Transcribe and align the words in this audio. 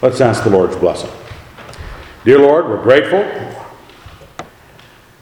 Let's 0.00 0.20
ask 0.20 0.44
the 0.44 0.50
Lord's 0.50 0.76
blessing. 0.76 1.10
Dear 2.24 2.38
Lord, 2.38 2.68
we're 2.68 2.80
grateful 2.80 3.24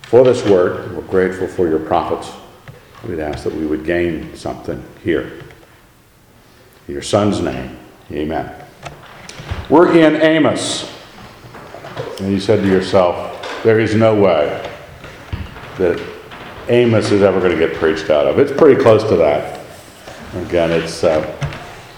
for 0.02 0.22
this 0.22 0.45
word. 0.45 0.95
We're 0.95 1.00
grateful 1.00 1.49
for 1.49 1.67
your 1.67 1.79
prophets. 1.79 2.30
We'd 3.09 3.21
ask 3.21 3.45
that 3.45 3.54
we 3.54 3.65
would 3.65 3.87
gain 3.87 4.37
something 4.37 4.85
here. 5.03 5.33
In 6.89 6.93
your 6.93 7.01
Son's 7.01 7.41
name, 7.41 7.79
amen. 8.12 8.54
We're 9.71 9.97
in 9.97 10.17
Amos. 10.17 10.93
And 12.21 12.31
you 12.31 12.38
said 12.38 12.61
to 12.61 12.69
yourself, 12.69 13.63
there 13.63 13.81
is 13.81 13.95
no 13.95 14.15
way 14.15 14.71
that 15.79 16.06
Amos 16.69 17.12
is 17.12 17.23
ever 17.23 17.41
going 17.41 17.59
to 17.59 17.59
get 17.59 17.77
preached 17.79 18.11
out 18.11 18.27
of. 18.27 18.38
It's 18.38 18.52
pretty 18.52 18.79
close 18.83 19.02
to 19.05 19.16
that. 19.16 19.59
Again, 20.34 20.70
it's, 20.70 21.02
uh, 21.02 21.23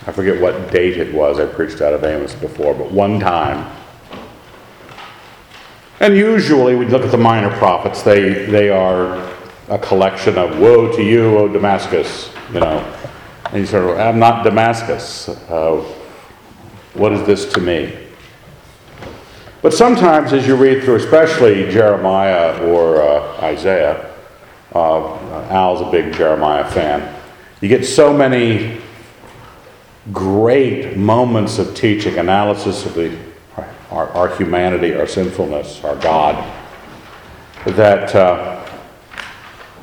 I 0.09 0.11
forget 0.11 0.41
what 0.41 0.73
date 0.73 0.97
it 0.97 1.13
was 1.13 1.39
I 1.39 1.45
preached 1.45 1.83
out 1.83 1.93
of 1.93 2.03
Amos 2.03 2.35
before, 2.35 2.73
but 2.73 2.91
one 2.91 3.21
time. 3.21 3.71
And 6.01 6.17
usually 6.17 6.75
we 6.77 6.87
look 6.87 7.03
at 7.03 7.11
the 7.11 7.19
minor 7.19 7.55
prophets, 7.59 8.01
they, 8.01 8.47
they 8.47 8.71
are 8.71 9.19
a 9.69 9.79
collection 9.79 10.39
of 10.39 10.59
woe 10.59 10.91
to 10.97 11.03
you, 11.03 11.37
O 11.37 11.47
Damascus, 11.47 12.31
you 12.55 12.61
know. 12.61 12.79
And 13.51 13.61
you 13.61 13.67
sort 13.67 13.85
of, 13.85 13.99
I'm 13.99 14.19
not 14.19 14.45
Damascus. 14.45 15.29
Uh, 15.29 15.85
what 16.95 17.13
is 17.13 17.27
this 17.27 17.53
to 17.53 17.61
me? 17.61 17.95
But 19.61 19.75
sometimes, 19.75 20.33
as 20.33 20.47
you 20.47 20.57
read 20.57 20.85
through, 20.85 20.97
especially 20.97 21.71
Jeremiah 21.71 22.59
or 22.67 23.03
uh, 23.03 23.43
Isaiah, 23.43 24.11
uh, 24.75 25.49
Al's 25.51 25.87
a 25.87 25.91
big 25.91 26.15
Jeremiah 26.15 26.67
fan, 26.71 27.15
you 27.61 27.69
get 27.69 27.85
so 27.85 28.11
many 28.11 28.81
great 30.13 30.97
moments 30.97 31.59
of 31.59 31.75
teaching, 31.75 32.19
analysis 32.19 32.87
of 32.87 32.95
the, 32.95 33.17
our, 33.91 34.09
our 34.11 34.37
humanity, 34.37 34.95
our 34.95 35.07
sinfulness, 35.07 35.83
our 35.85 35.97
God, 35.97 36.37
that 37.67 38.15
uh, 38.15 38.67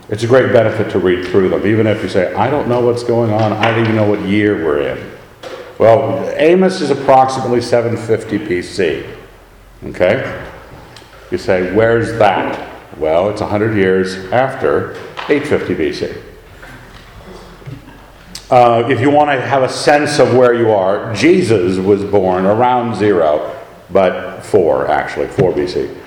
it's 0.09 0.23
a 0.23 0.27
great 0.27 0.52
benefit 0.53 0.91
to 0.91 0.99
read 0.99 1.25
through 1.27 1.49
them, 1.49 1.66
even 1.66 1.88
if 1.88 2.02
you 2.03 2.09
say, 2.09 2.33
I 2.36 2.49
don't 2.49 2.67
know 2.67 2.86
what's 2.86 3.03
going 3.03 3.31
on, 3.31 3.53
I 3.53 3.72
don't 3.72 3.81
even 3.81 3.95
know 3.95 4.09
what 4.09 4.22
year 4.22 4.64
we're 4.64 4.88
in. 4.88 5.11
Well, 5.77 6.30
Amos 6.38 6.80
is 6.81 6.89
approximately 6.89 7.61
750 7.61 8.39
BC. 8.39 9.16
Okay? 9.86 10.47
You 11.31 11.38
say, 11.38 11.73
where's 11.75 12.17
that? 12.17 12.71
Well, 12.97 13.30
it's 13.30 13.42
100 13.42 13.75
years 13.75 14.16
after 14.31 14.92
850 15.27 15.75
BC. 15.75 16.21
Uh, 18.49 18.88
if 18.89 19.01
you 19.01 19.09
want 19.09 19.31
to 19.31 19.41
have 19.41 19.63
a 19.63 19.69
sense 19.69 20.19
of 20.19 20.35
where 20.35 20.53
you 20.53 20.69
are, 20.69 21.11
Jesus 21.15 21.79
was 21.79 22.03
born 22.03 22.45
around 22.45 22.95
zero, 22.95 23.59
but 23.89 24.41
four, 24.41 24.87
actually, 24.87 25.27
4 25.27 25.52
BC. 25.52 25.97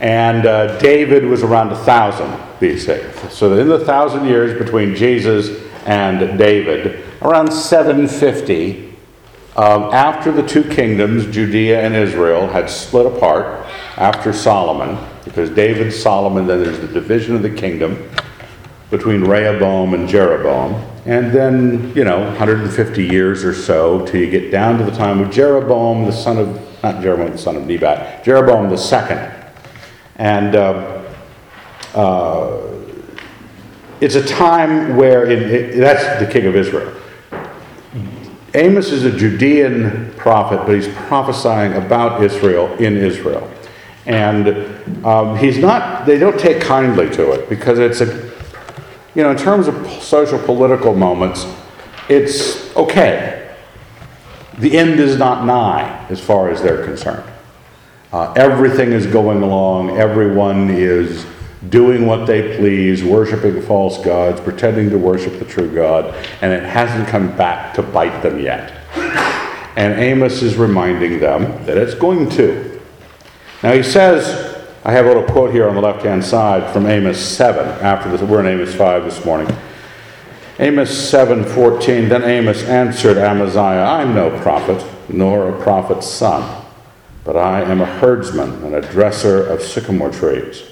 And 0.00 0.44
uh, 0.44 0.76
David 0.80 1.24
was 1.24 1.44
around 1.44 1.68
1000 1.68 2.26
BC. 2.58 3.30
So 3.30 3.56
in 3.56 3.68
the 3.68 3.84
thousand 3.84 4.26
years 4.26 4.58
between 4.58 4.96
Jesus 4.96 5.62
and 5.86 6.36
David, 6.36 7.04
around 7.22 7.52
750, 7.52 8.92
um, 9.56 9.84
after 9.94 10.32
the 10.32 10.42
two 10.42 10.64
kingdoms, 10.64 11.26
Judea 11.26 11.80
and 11.80 11.94
Israel, 11.94 12.48
had 12.48 12.68
split 12.68 13.06
apart 13.06 13.64
after 13.96 14.32
Solomon, 14.32 14.98
because 15.24 15.48
David, 15.50 15.92
Solomon, 15.92 16.48
then 16.48 16.60
there's 16.60 16.80
the 16.80 16.88
division 16.88 17.36
of 17.36 17.42
the 17.42 17.54
kingdom 17.54 18.10
between 18.90 19.22
Rehoboam 19.22 19.94
and 19.94 20.08
Jeroboam. 20.08 20.90
And 21.06 21.32
then, 21.32 21.94
you 21.94 22.02
know, 22.02 22.20
150 22.20 23.04
years 23.04 23.44
or 23.44 23.52
so 23.52 24.06
till 24.06 24.20
you 24.20 24.30
get 24.30 24.50
down 24.50 24.78
to 24.78 24.84
the 24.84 24.90
time 24.90 25.20
of 25.20 25.30
Jeroboam, 25.30 26.06
the 26.06 26.12
son 26.12 26.38
of, 26.38 26.82
not 26.82 27.02
Jeroboam, 27.02 27.32
the 27.32 27.38
son 27.38 27.56
of 27.56 27.66
Nebat, 27.66 28.24
Jeroboam 28.24 28.70
the 28.70 28.78
second. 28.78 29.32
And 30.16 30.56
uh, 30.56 31.02
uh, 31.94 32.70
it's 34.00 34.14
a 34.14 34.26
time 34.26 34.96
where, 34.96 35.26
it, 35.26 35.42
it, 35.42 35.76
that's 35.76 36.24
the 36.24 36.30
king 36.30 36.46
of 36.46 36.56
Israel. 36.56 36.94
Amos 38.54 38.90
is 38.90 39.04
a 39.04 39.10
Judean 39.10 40.14
prophet, 40.16 40.58
but 40.64 40.74
he's 40.74 40.88
prophesying 40.88 41.74
about 41.74 42.22
Israel 42.22 42.72
in 42.76 42.96
Israel. 42.96 43.50
And 44.06 45.04
um, 45.04 45.36
he's 45.36 45.58
not, 45.58 46.06
they 46.06 46.18
don't 46.18 46.38
take 46.38 46.62
kindly 46.62 47.10
to 47.10 47.32
it 47.32 47.48
because 47.48 47.78
it's 47.78 48.00
a, 48.00 48.23
you 49.14 49.22
know, 49.22 49.30
in 49.30 49.36
terms 49.36 49.68
of 49.68 49.86
social 50.02 50.38
political 50.38 50.94
moments, 50.94 51.46
it's 52.08 52.74
okay. 52.76 53.54
The 54.58 54.76
end 54.76 55.00
is 55.00 55.16
not 55.16 55.44
nigh 55.44 56.06
as 56.08 56.20
far 56.20 56.50
as 56.50 56.62
they're 56.62 56.84
concerned. 56.84 57.28
Uh, 58.12 58.32
everything 58.36 58.92
is 58.92 59.06
going 59.06 59.42
along, 59.42 59.90
everyone 59.90 60.70
is 60.70 61.26
doing 61.68 62.06
what 62.06 62.26
they 62.26 62.56
please, 62.56 63.02
worshiping 63.02 63.60
false 63.62 63.98
gods, 64.04 64.40
pretending 64.40 64.90
to 64.90 64.98
worship 64.98 65.38
the 65.38 65.44
true 65.44 65.72
God, 65.74 66.14
and 66.40 66.52
it 66.52 66.62
hasn't 66.62 67.08
come 67.08 67.36
back 67.36 67.74
to 67.74 67.82
bite 67.82 68.22
them 68.22 68.38
yet. 68.38 68.72
And 69.76 69.98
Amos 69.98 70.42
is 70.42 70.56
reminding 70.56 71.18
them 71.18 71.42
that 71.66 71.76
it's 71.76 71.94
going 71.94 72.28
to. 72.30 72.80
Now 73.62 73.72
he 73.72 73.82
says, 73.82 74.43
I 74.86 74.92
have 74.92 75.06
a 75.06 75.08
little 75.08 75.22
quote 75.22 75.50
here 75.50 75.66
on 75.66 75.74
the 75.74 75.80
left 75.80 76.04
hand 76.04 76.22
side 76.22 76.70
from 76.70 76.84
Amos 76.84 77.18
7, 77.18 77.66
after 77.82 78.10
this, 78.10 78.20
we're 78.20 78.40
in 78.40 78.46
Amos 78.46 78.74
5 78.74 79.04
this 79.04 79.24
morning. 79.24 79.48
Amos 80.58 80.90
7:14 80.90 82.10
Then 82.10 82.22
Amos 82.22 82.62
answered 82.64 83.16
Amaziah, 83.16 83.82
I'm 83.82 84.14
no 84.14 84.28
prophet, 84.40 84.84
nor 85.08 85.48
a 85.48 85.62
prophet's 85.62 86.06
son, 86.06 86.66
but 87.24 87.34
I 87.34 87.62
am 87.62 87.80
a 87.80 87.86
herdsman 87.86 88.62
and 88.62 88.74
a 88.74 88.82
dresser 88.82 89.46
of 89.46 89.62
sycamore 89.62 90.10
trees. 90.10 90.64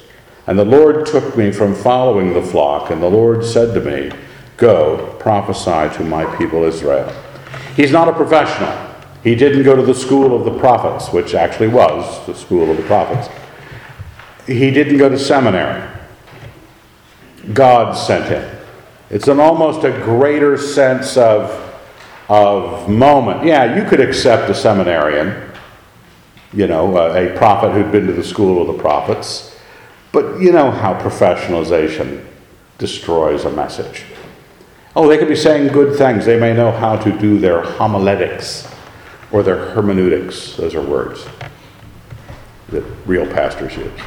And 0.47 0.59
the 0.59 0.65
Lord 0.67 1.07
took 1.07 1.35
me 1.35 1.51
from 1.51 1.75
following 1.75 2.35
the 2.35 2.43
flock, 2.43 2.91
and 2.91 3.03
the 3.03 3.09
Lord 3.09 3.43
said 3.43 3.73
to 3.73 3.81
me, 3.81 4.13
Go, 4.59 5.17
prophesy 5.21 5.97
to 5.97 6.05
my 6.05 6.27
people 6.37 6.65
Israel. 6.65 7.11
He's 7.77 7.93
not 7.93 8.09
a 8.09 8.13
professional. 8.13 8.77
He 9.25 9.35
didn't 9.35 9.63
go 9.63 9.75
to 9.75 9.83
the 9.83 9.95
school 9.95 10.37
of 10.37 10.45
the 10.45 10.61
prophets, 10.61 11.15
which 11.15 11.35
actually 11.35 11.69
was 11.69 12.27
the 12.27 12.35
school 12.35 12.71
of 12.71 12.77
the 12.77 12.83
prophets. 12.83 13.31
He 14.47 14.71
didn't 14.71 14.99
go 14.99 15.09
to 15.09 15.19
seminary. 15.19 15.89
God 17.53 17.93
sent 17.95 18.27
him. 18.27 18.59
It's 19.11 19.29
an 19.29 19.41
almost 19.41 19.85
a 19.85 19.91
greater 19.91 20.57
sense 20.57 21.17
of, 21.17 21.51
of 22.29 22.89
moment. 22.89 23.45
Yeah, 23.45 23.77
you 23.77 23.89
could 23.89 24.01
accept 24.01 24.51
a 24.51 24.55
seminarian, 24.55 25.51
you 26.53 26.67
know, 26.67 26.97
a, 26.97 27.35
a 27.35 27.37
prophet 27.37 27.73
who'd 27.73 27.93
been 27.93 28.07
to 28.07 28.13
the 28.13 28.25
school 28.25 28.61
of 28.61 28.75
the 28.75 28.83
prophets. 28.83 29.59
But 30.13 30.41
you 30.41 30.53
know 30.53 30.71
how 30.71 30.95
professionalization 30.95 32.25
destroys 32.79 33.45
a 33.45 33.51
message. 33.51 34.05
Oh, 34.95 35.09
they 35.09 35.19
could 35.19 35.29
be 35.29 35.37
saying 35.37 35.73
good 35.73 35.97
things. 35.97 36.27
They 36.27 36.39
may 36.39 36.53
know 36.53 36.71
how 36.71 36.97
to 36.97 37.19
do 37.19 37.39
their 37.39 37.63
homiletics 37.63 38.69
or 39.31 39.43
their 39.43 39.71
hermeneutics. 39.71 40.57
Those 40.57 40.75
are 40.75 40.83
words 40.83 41.27
that 42.69 42.85
real 43.07 43.27
pastors 43.27 43.77
use. 43.77 44.01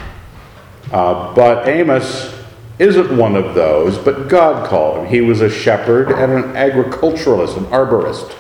Uh, 0.92 1.34
but 1.34 1.68
Amos 1.68 2.36
isn't 2.78 3.16
one 3.18 3.36
of 3.36 3.56
those, 3.56 3.98
but 3.98 4.28
God 4.28 4.68
called 4.68 5.00
him. 5.00 5.06
He 5.08 5.22
was 5.22 5.42
a 5.42 5.50
shepherd 5.50 6.12
and 6.12 6.32
an 6.32 6.56
agriculturalist, 6.56 7.58
an 7.58 7.66
arborist. 7.66 8.36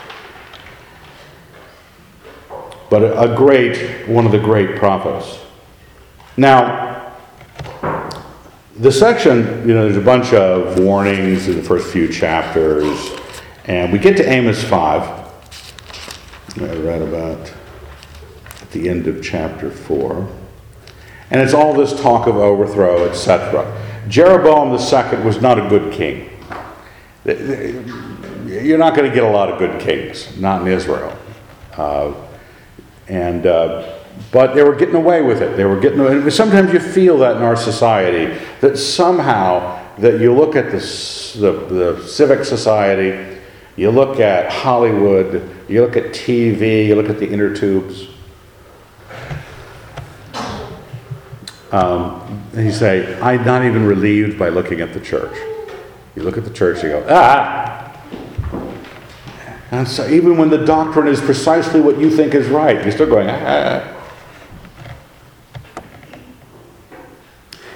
But 2.89 3.03
a, 3.03 3.33
a 3.33 3.35
great, 3.35 4.07
one 4.07 4.25
of 4.25 4.31
the 4.31 4.39
great 4.39 4.77
prophets. 4.77 5.39
Now, 6.37 7.13
the 8.77 8.91
section, 8.91 9.67
you 9.67 9.73
know, 9.73 9.85
there's 9.85 9.97
a 9.97 10.01
bunch 10.01 10.33
of 10.33 10.79
warnings 10.79 11.47
in 11.47 11.55
the 11.55 11.63
first 11.63 11.91
few 11.91 12.11
chapters, 12.11 13.11
and 13.65 13.91
we 13.91 13.99
get 13.99 14.17
to 14.17 14.29
Amos 14.29 14.61
5. 14.63 15.25
I 16.57 16.75
read 16.77 17.01
about 17.01 17.53
at 18.61 18.71
the 18.71 18.89
end 18.89 19.07
of 19.07 19.23
chapter 19.23 19.71
4. 19.71 20.44
And 21.31 21.41
it's 21.41 21.53
all 21.53 21.73
this 21.73 21.99
talk 21.99 22.27
of 22.27 22.35
overthrow, 22.35 23.07
etc. 23.09 23.65
Jeroboam 24.07 24.69
II 24.69 25.25
was 25.25 25.41
not 25.41 25.57
a 25.57 25.67
good 25.67 25.91
king. 25.91 26.29
You're 27.25 28.77
not 28.77 28.95
going 28.95 29.09
to 29.09 29.13
get 29.13 29.23
a 29.23 29.29
lot 29.29 29.49
of 29.49 29.57
good 29.57 29.81
kings, 29.81 30.37
not 30.37 30.61
in 30.61 30.67
Israel. 30.67 31.17
Uh, 31.75 32.13
and 33.07 33.45
uh, 33.45 33.99
but 34.31 34.55
they 34.55 34.63
were 34.63 34.75
getting 34.75 34.95
away 34.95 35.21
with 35.21 35.41
it. 35.41 35.57
They 35.57 35.65
were 35.65 35.79
getting. 35.79 36.29
Sometimes 36.29 36.71
you 36.71 36.79
feel 36.79 37.17
that 37.19 37.37
in 37.37 37.43
our 37.43 37.55
society 37.55 38.39
that 38.61 38.77
somehow 38.77 39.81
that 39.97 40.19
you 40.19 40.33
look 40.33 40.55
at 40.55 40.71
the, 40.71 40.79
the, 41.39 41.51
the 41.73 42.07
civic 42.07 42.45
society, 42.45 43.39
you 43.75 43.91
look 43.91 44.19
at 44.19 44.51
Hollywood, 44.51 45.49
you 45.69 45.81
look 45.81 45.95
at 45.95 46.05
TV, 46.05 46.87
you 46.87 46.95
look 46.95 47.09
at 47.09 47.19
the 47.19 47.29
inner 47.29 47.55
tubes. 47.55 48.07
Um, 51.71 52.43
and 52.53 52.65
you 52.65 52.71
say, 52.71 53.19
I'm 53.19 53.43
not 53.43 53.65
even 53.65 53.85
relieved 53.85 54.37
by 54.37 54.49
looking 54.49 54.81
at 54.81 54.93
the 54.93 54.99
church. 54.99 55.35
You 56.15 56.23
look 56.23 56.37
at 56.37 56.45
the 56.45 56.53
church, 56.53 56.83
you 56.83 56.89
go, 56.89 57.05
ah! 57.09 57.81
And 59.71 59.87
so 59.87 60.07
even 60.07 60.37
when 60.37 60.49
the 60.49 60.63
doctrine 60.63 61.07
is 61.07 61.19
precisely 61.19 61.81
what 61.81 61.99
you 61.99 62.09
think 62.09 62.33
is 62.33 62.47
right, 62.47 62.81
you're 62.81 62.91
still 62.91 63.09
going, 63.09 63.27
ah. 63.29 63.91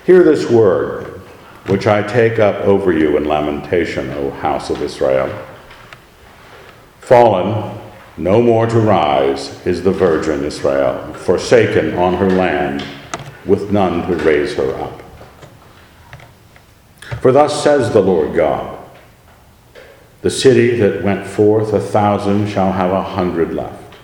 Hear 0.06 0.24
this 0.24 0.50
word, 0.50 1.06
which 1.68 1.86
I 1.86 2.02
take 2.02 2.40
up 2.40 2.56
over 2.62 2.92
you 2.92 3.18
in 3.18 3.26
lamentation, 3.26 4.10
O 4.12 4.32
house 4.32 4.70
of 4.70 4.82
Israel. 4.82 5.46
Fallen, 7.00 7.78
no 8.18 8.42
more 8.42 8.66
to 8.68 8.80
rise, 8.80 9.66
is 9.66 9.84
the 9.84 9.92
virgin 9.92 10.44
Israel, 10.44 11.14
forsaken 11.14 11.96
on 11.96 12.16
her 12.16 12.30
land, 12.30 12.84
with 13.46 13.72
none 13.72 14.08
to 14.08 14.16
raise 14.24 14.56
her 14.56 14.74
up. 14.76 15.02
For 17.22 17.32
thus 17.32 17.64
says 17.64 17.92
the 17.92 18.02
Lord 18.02 18.36
God 18.36 18.78
The 20.22 20.30
city 20.30 20.78
that 20.78 21.04
went 21.04 21.26
forth 21.26 21.74
a 21.74 21.80
thousand 21.80 22.48
shall 22.48 22.72
have 22.72 22.92
a 22.92 23.02
hundred 23.02 23.54
left, 23.54 23.96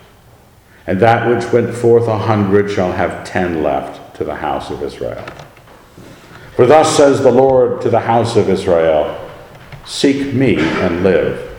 and 0.87 0.99
that 0.99 1.27
which 1.27 1.51
went 1.51 1.73
forth 1.73 2.07
a 2.07 2.17
hundred 2.17 2.71
shall 2.71 2.91
have 2.91 3.25
ten 3.25 3.63
left 3.63 4.15
to 4.17 4.23
the 4.23 4.35
house 4.35 4.69
of 4.69 4.81
Israel. 4.81 5.25
For 6.55 6.65
thus 6.65 6.95
says 6.95 7.21
the 7.21 7.31
Lord 7.31 7.81
to 7.81 7.89
the 7.89 7.99
house 7.99 8.35
of 8.35 8.49
Israel 8.49 9.21
Seek 9.85 10.33
me 10.33 10.57
and 10.57 11.03
live. 11.03 11.54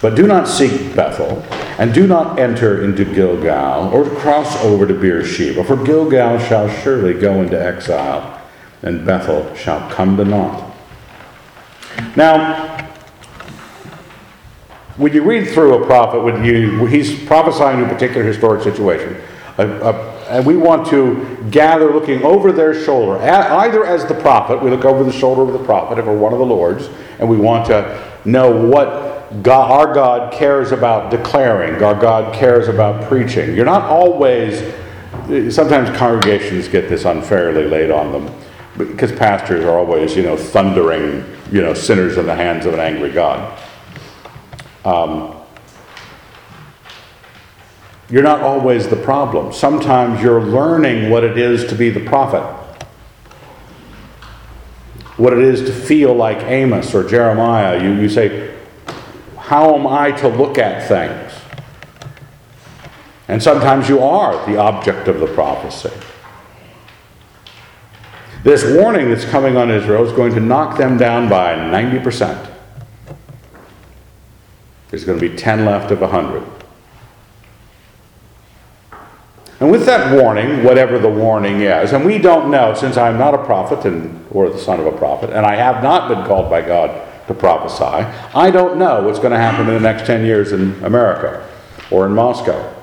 But 0.00 0.14
do 0.14 0.26
not 0.26 0.46
seek 0.46 0.94
Bethel, 0.94 1.42
and 1.78 1.92
do 1.92 2.06
not 2.06 2.38
enter 2.38 2.84
into 2.84 3.04
Gilgal, 3.04 3.92
or 3.92 4.08
cross 4.08 4.56
over 4.64 4.86
to 4.86 4.94
Beersheba, 4.94 5.64
for 5.64 5.76
Gilgal 5.76 6.38
shall 6.38 6.68
surely 6.68 7.14
go 7.14 7.42
into 7.42 7.60
exile, 7.60 8.40
and 8.82 9.04
Bethel 9.04 9.52
shall 9.56 9.90
come 9.90 10.16
to 10.16 10.24
naught. 10.24 10.72
Now, 12.14 12.88
when 14.96 15.12
you 15.12 15.22
read 15.22 15.48
through 15.48 15.82
a 15.82 15.86
prophet, 15.86 16.22
when 16.22 16.44
you, 16.44 16.86
he's 16.86 17.24
prophesying 17.24 17.84
a 17.84 17.88
particular 17.88 18.24
historic 18.24 18.62
situation, 18.62 19.16
a, 19.58 19.66
a, 19.66 19.92
and 20.28 20.46
we 20.46 20.56
want 20.56 20.86
to 20.88 21.46
gather 21.50 21.92
looking 21.92 22.22
over 22.22 22.52
their 22.52 22.72
shoulder, 22.84 23.18
either 23.20 23.84
as 23.84 24.06
the 24.06 24.14
prophet, 24.14 24.62
we 24.62 24.70
look 24.70 24.84
over 24.84 25.02
the 25.02 25.12
shoulder 25.12 25.42
of 25.42 25.52
the 25.52 25.64
prophet 25.64 25.98
if 25.98 26.06
we're 26.06 26.16
one 26.16 26.32
of 26.32 26.38
the 26.38 26.46
Lord's, 26.46 26.88
and 27.18 27.28
we 27.28 27.36
want 27.36 27.66
to 27.66 28.00
know 28.24 28.50
what 28.50 29.07
God, 29.42 29.70
our 29.70 29.94
God 29.94 30.32
cares 30.32 30.72
about 30.72 31.10
declaring, 31.10 31.82
our 31.82 31.94
God 31.94 32.34
cares 32.34 32.66
about 32.66 33.08
preaching. 33.08 33.54
You're 33.54 33.66
not 33.66 33.82
always, 33.82 34.60
sometimes 35.54 35.94
congregations 35.98 36.66
get 36.66 36.88
this 36.88 37.04
unfairly 37.04 37.64
laid 37.64 37.90
on 37.90 38.10
them 38.10 38.34
because 38.78 39.12
pastors 39.12 39.64
are 39.66 39.78
always, 39.78 40.16
you 40.16 40.22
know, 40.22 40.36
thundering, 40.36 41.24
you 41.52 41.60
know, 41.60 41.74
sinners 41.74 42.16
in 42.16 42.24
the 42.24 42.34
hands 42.34 42.64
of 42.64 42.72
an 42.72 42.80
angry 42.80 43.10
God. 43.10 43.58
Um, 44.86 45.34
you're 48.08 48.22
not 48.22 48.40
always 48.40 48.88
the 48.88 48.96
problem. 48.96 49.52
Sometimes 49.52 50.22
you're 50.22 50.40
learning 50.40 51.10
what 51.10 51.22
it 51.22 51.36
is 51.36 51.66
to 51.66 51.74
be 51.74 51.90
the 51.90 52.00
prophet, 52.00 52.42
what 55.18 55.34
it 55.34 55.40
is 55.40 55.60
to 55.68 55.72
feel 55.72 56.14
like 56.14 56.38
Amos 56.44 56.94
or 56.94 57.06
Jeremiah. 57.06 57.82
You, 57.82 58.00
you 58.00 58.08
say, 58.08 58.57
How 59.48 59.74
am 59.74 59.86
I 59.86 60.12
to 60.12 60.28
look 60.28 60.58
at 60.58 60.86
things? 60.86 61.32
And 63.28 63.42
sometimes 63.42 63.88
you 63.88 64.00
are 64.00 64.44
the 64.44 64.58
object 64.58 65.08
of 65.08 65.20
the 65.20 65.26
prophecy. 65.26 65.90
This 68.44 68.62
warning 68.76 69.08
that's 69.08 69.24
coming 69.24 69.56
on 69.56 69.70
Israel 69.70 70.04
is 70.04 70.12
going 70.12 70.34
to 70.34 70.40
knock 70.40 70.76
them 70.76 70.98
down 70.98 71.30
by 71.30 71.54
90%. 71.54 72.56
There's 74.90 75.06
going 75.06 75.18
to 75.18 75.30
be 75.30 75.34
10 75.34 75.64
left 75.64 75.90
of 75.92 76.02
100. 76.02 76.44
And 79.60 79.70
with 79.70 79.86
that 79.86 80.14
warning, 80.14 80.62
whatever 80.62 80.98
the 80.98 81.08
warning 81.08 81.62
is, 81.62 81.94
and 81.94 82.04
we 82.04 82.18
don't 82.18 82.50
know, 82.50 82.74
since 82.74 82.98
I'm 82.98 83.16
not 83.16 83.32
a 83.32 83.42
prophet 83.42 83.86
and, 83.86 84.26
or 84.30 84.50
the 84.50 84.58
son 84.58 84.78
of 84.78 84.84
a 84.84 84.92
prophet, 84.92 85.30
and 85.30 85.46
I 85.46 85.56
have 85.56 85.82
not 85.82 86.06
been 86.10 86.26
called 86.26 86.50
by 86.50 86.60
God 86.60 87.07
to 87.28 87.34
prophesy, 87.34 88.06
I 88.34 88.50
don't 88.50 88.78
know 88.78 89.02
what's 89.02 89.18
going 89.18 89.32
to 89.32 89.38
happen 89.38 89.68
in 89.68 89.74
the 89.74 89.80
next 89.80 90.06
10 90.06 90.24
years 90.24 90.52
in 90.52 90.82
America 90.84 91.48
or 91.90 92.06
in 92.06 92.12
Moscow. 92.12 92.74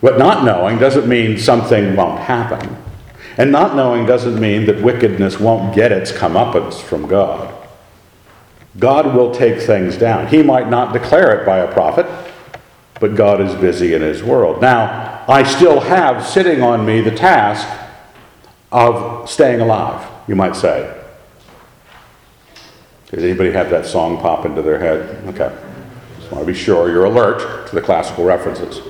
But 0.00 0.18
not 0.18 0.44
knowing 0.44 0.78
doesn't 0.78 1.08
mean 1.08 1.38
something 1.38 1.96
won't 1.96 2.20
happen. 2.20 2.76
And 3.36 3.50
not 3.50 3.74
knowing 3.74 4.06
doesn't 4.06 4.38
mean 4.38 4.66
that 4.66 4.82
wickedness 4.82 5.40
won't 5.40 5.74
get 5.74 5.92
its 5.92 6.12
comeuppance 6.12 6.80
from 6.80 7.06
God. 7.06 7.54
God 8.78 9.14
will 9.14 9.34
take 9.34 9.60
things 9.60 9.96
down. 9.96 10.28
He 10.28 10.42
might 10.42 10.68
not 10.68 10.92
declare 10.92 11.40
it 11.40 11.46
by 11.46 11.58
a 11.58 11.72
prophet, 11.72 12.06
but 13.00 13.16
God 13.16 13.40
is 13.40 13.54
busy 13.56 13.94
in 13.94 14.02
his 14.02 14.22
world. 14.22 14.60
Now, 14.60 15.24
I 15.28 15.42
still 15.42 15.80
have 15.80 16.26
sitting 16.26 16.62
on 16.62 16.86
me 16.86 17.00
the 17.00 17.10
task 17.10 17.68
of 18.70 19.28
staying 19.28 19.60
alive, 19.60 20.06
you 20.26 20.34
might 20.34 20.56
say. 20.56 20.94
Does 23.10 23.24
anybody 23.24 23.52
have 23.52 23.70
that 23.70 23.86
song 23.86 24.18
pop 24.18 24.44
into 24.44 24.60
their 24.60 24.78
head? 24.78 25.24
Okay. 25.28 25.56
Just 26.18 26.30
want 26.30 26.46
to 26.46 26.52
be 26.52 26.58
sure 26.58 26.90
you're 26.90 27.06
alert 27.06 27.68
to 27.68 27.74
the 27.74 27.80
classical 27.80 28.24
references. 28.24 28.80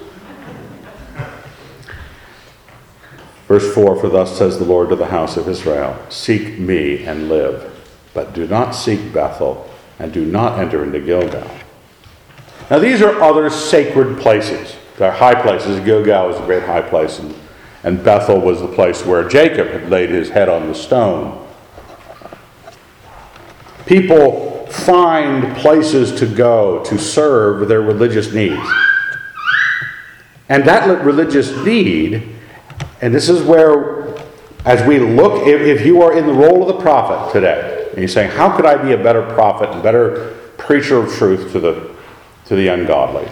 Verse 3.46 3.72
4 3.74 4.00
For 4.00 4.08
thus 4.08 4.36
says 4.36 4.58
the 4.58 4.64
Lord 4.64 4.88
to 4.90 4.96
the 4.96 5.06
house 5.06 5.36
of 5.36 5.48
Israel 5.48 5.98
Seek 6.10 6.58
me 6.58 7.04
and 7.04 7.28
live, 7.28 7.72
but 8.12 8.34
do 8.34 8.46
not 8.46 8.72
seek 8.72 9.12
Bethel 9.12 9.70
and 9.98 10.12
do 10.12 10.24
not 10.24 10.58
enter 10.58 10.84
into 10.84 11.00
Gilgal. 11.00 11.48
Now, 12.70 12.78
these 12.78 13.00
are 13.00 13.20
other 13.22 13.48
sacred 13.48 14.18
places. 14.18 14.76
They're 14.98 15.10
high 15.10 15.40
places. 15.40 15.80
Gilgal 15.84 16.30
is 16.30 16.36
a 16.40 16.44
great 16.44 16.64
high 16.64 16.82
place, 16.82 17.18
and, 17.18 17.34
and 17.84 18.02
Bethel 18.02 18.40
was 18.40 18.60
the 18.60 18.68
place 18.68 19.04
where 19.04 19.28
Jacob 19.28 19.68
had 19.68 19.88
laid 19.88 20.10
his 20.10 20.30
head 20.30 20.48
on 20.48 20.68
the 20.68 20.74
stone. 20.74 21.46
People 23.86 24.66
find 24.66 25.56
places 25.56 26.18
to 26.20 26.26
go 26.26 26.84
to 26.84 26.98
serve 26.98 27.68
their 27.68 27.80
religious 27.80 28.32
needs. 28.32 28.68
And 30.48 30.64
that 30.64 31.04
religious 31.04 31.56
need, 31.64 32.34
and 33.00 33.14
this 33.14 33.28
is 33.28 33.42
where, 33.42 34.08
as 34.64 34.86
we 34.86 34.98
look, 34.98 35.46
if, 35.46 35.60
if 35.60 35.86
you 35.86 36.02
are 36.02 36.16
in 36.16 36.26
the 36.26 36.32
role 36.32 36.62
of 36.62 36.68
the 36.68 36.82
prophet 36.82 37.32
today, 37.32 37.88
and 37.90 37.98
he's 37.98 38.12
saying, 38.12 38.30
How 38.30 38.54
could 38.56 38.66
I 38.66 38.82
be 38.82 38.92
a 38.92 38.96
better 38.96 39.22
prophet 39.34 39.70
and 39.70 39.82
better 39.82 40.36
preacher 40.56 40.98
of 40.98 41.12
truth 41.12 41.52
to 41.52 41.60
the, 41.60 41.94
to 42.46 42.56
the 42.56 42.68
ungodly? 42.68 43.28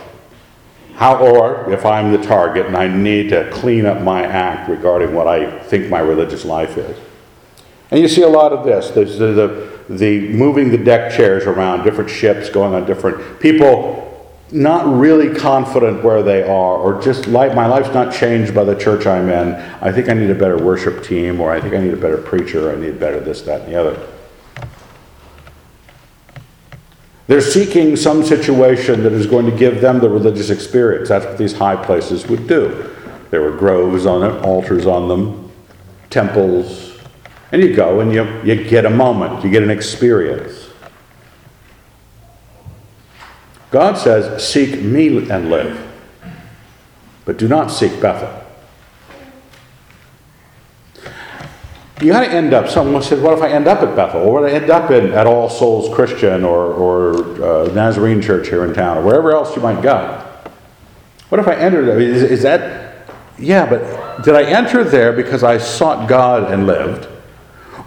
How, 0.96 1.18
or 1.18 1.70
if 1.70 1.84
I'm 1.84 2.10
the 2.10 2.18
target 2.18 2.66
and 2.66 2.76
I 2.76 2.88
need 2.88 3.28
to 3.28 3.50
clean 3.50 3.86
up 3.86 4.02
my 4.02 4.24
act 4.24 4.68
regarding 4.68 5.14
what 5.14 5.28
I 5.28 5.58
think 5.64 5.88
my 5.88 6.00
religious 6.00 6.44
life 6.44 6.76
is. 6.78 6.98
And 7.90 8.00
you 8.00 8.08
see 8.08 8.22
a 8.22 8.28
lot 8.28 8.52
of 8.52 8.64
this. 8.64 8.90
There's 8.90 9.18
the, 9.18 9.32
the, 9.32 9.94
the 9.94 10.28
moving 10.32 10.70
the 10.70 10.78
deck 10.78 11.12
chairs 11.12 11.44
around, 11.44 11.84
different 11.84 12.10
ships 12.10 12.48
going 12.48 12.74
on 12.74 12.86
different 12.86 13.40
people 13.40 14.02
not 14.52 14.86
really 14.86 15.34
confident 15.34 16.04
where 16.04 16.22
they 16.22 16.42
are, 16.42 16.76
or 16.76 17.00
just 17.02 17.26
like 17.26 17.54
my 17.54 17.66
life's 17.66 17.92
not 17.92 18.14
changed 18.14 18.54
by 18.54 18.62
the 18.62 18.76
church 18.76 19.06
I'm 19.06 19.28
in. 19.28 19.54
I 19.80 19.90
think 19.90 20.08
I 20.08 20.14
need 20.14 20.30
a 20.30 20.34
better 20.34 20.56
worship 20.56 21.02
team, 21.02 21.40
or 21.40 21.50
I 21.50 21.60
think 21.60 21.74
I 21.74 21.78
need 21.78 21.92
a 21.92 21.96
better 21.96 22.18
preacher, 22.18 22.68
or 22.68 22.72
I 22.72 22.76
need 22.76 23.00
better 23.00 23.18
this, 23.18 23.42
that, 23.42 23.62
and 23.62 23.72
the 23.72 23.80
other. 23.80 24.00
They're 27.26 27.40
seeking 27.40 27.96
some 27.96 28.22
situation 28.22 29.02
that 29.02 29.12
is 29.12 29.26
going 29.26 29.46
to 29.50 29.56
give 29.56 29.80
them 29.80 29.98
the 29.98 30.08
religious 30.08 30.50
experience. 30.50 31.08
That's 31.08 31.26
what 31.26 31.38
these 31.38 31.52
high 31.52 31.76
places 31.76 32.26
would 32.28 32.46
do. 32.46 32.94
There 33.30 33.42
were 33.42 33.56
groves 33.56 34.06
on 34.06 34.22
it, 34.22 34.44
altars 34.44 34.86
on 34.86 35.08
them, 35.08 35.50
temples. 36.08 36.98
And 37.50 37.62
you 37.62 37.74
go 37.74 38.00
and 38.00 38.12
you, 38.12 38.24
you 38.42 38.64
get 38.64 38.84
a 38.84 38.90
moment, 38.90 39.44
you 39.44 39.50
get 39.50 39.64
an 39.64 39.70
experience. 39.70 40.68
God 43.72 43.98
says, 43.98 44.46
Seek 44.46 44.80
me 44.80 45.28
and 45.28 45.50
live, 45.50 45.92
but 47.24 47.36
do 47.36 47.48
not 47.48 47.68
seek 47.68 48.00
Bethel. 48.00 48.45
You 52.00 52.12
got 52.12 52.20
to 52.20 52.30
end 52.30 52.52
up, 52.52 52.68
someone 52.68 53.02
said, 53.02 53.22
what 53.22 53.32
if 53.32 53.42
I 53.42 53.48
end 53.48 53.66
up 53.66 53.80
at 53.80 53.96
Bethel? 53.96 54.22
Or 54.22 54.32
what 54.34 54.44
if 54.44 54.52
I 54.52 54.56
end 54.62 54.70
up 54.70 54.90
in, 54.90 55.12
at 55.12 55.26
All 55.26 55.48
Souls 55.48 55.94
Christian 55.94 56.44
or, 56.44 56.72
or 56.72 57.42
uh, 57.42 57.72
Nazarene 57.72 58.20
Church 58.20 58.48
here 58.48 58.64
in 58.64 58.74
town 58.74 58.98
or 58.98 59.02
wherever 59.02 59.32
else 59.32 59.56
you 59.56 59.62
might 59.62 59.82
go? 59.82 60.22
What 61.30 61.40
if 61.40 61.48
I 61.48 61.54
entered 61.54 61.86
there? 61.86 61.98
Is, 61.98 62.22
is 62.22 62.42
that, 62.42 63.08
yeah, 63.38 63.68
but 63.68 64.22
did 64.22 64.34
I 64.34 64.44
enter 64.44 64.84
there 64.84 65.12
because 65.12 65.42
I 65.42 65.56
sought 65.56 66.06
God 66.06 66.52
and 66.52 66.66
lived? 66.66 67.08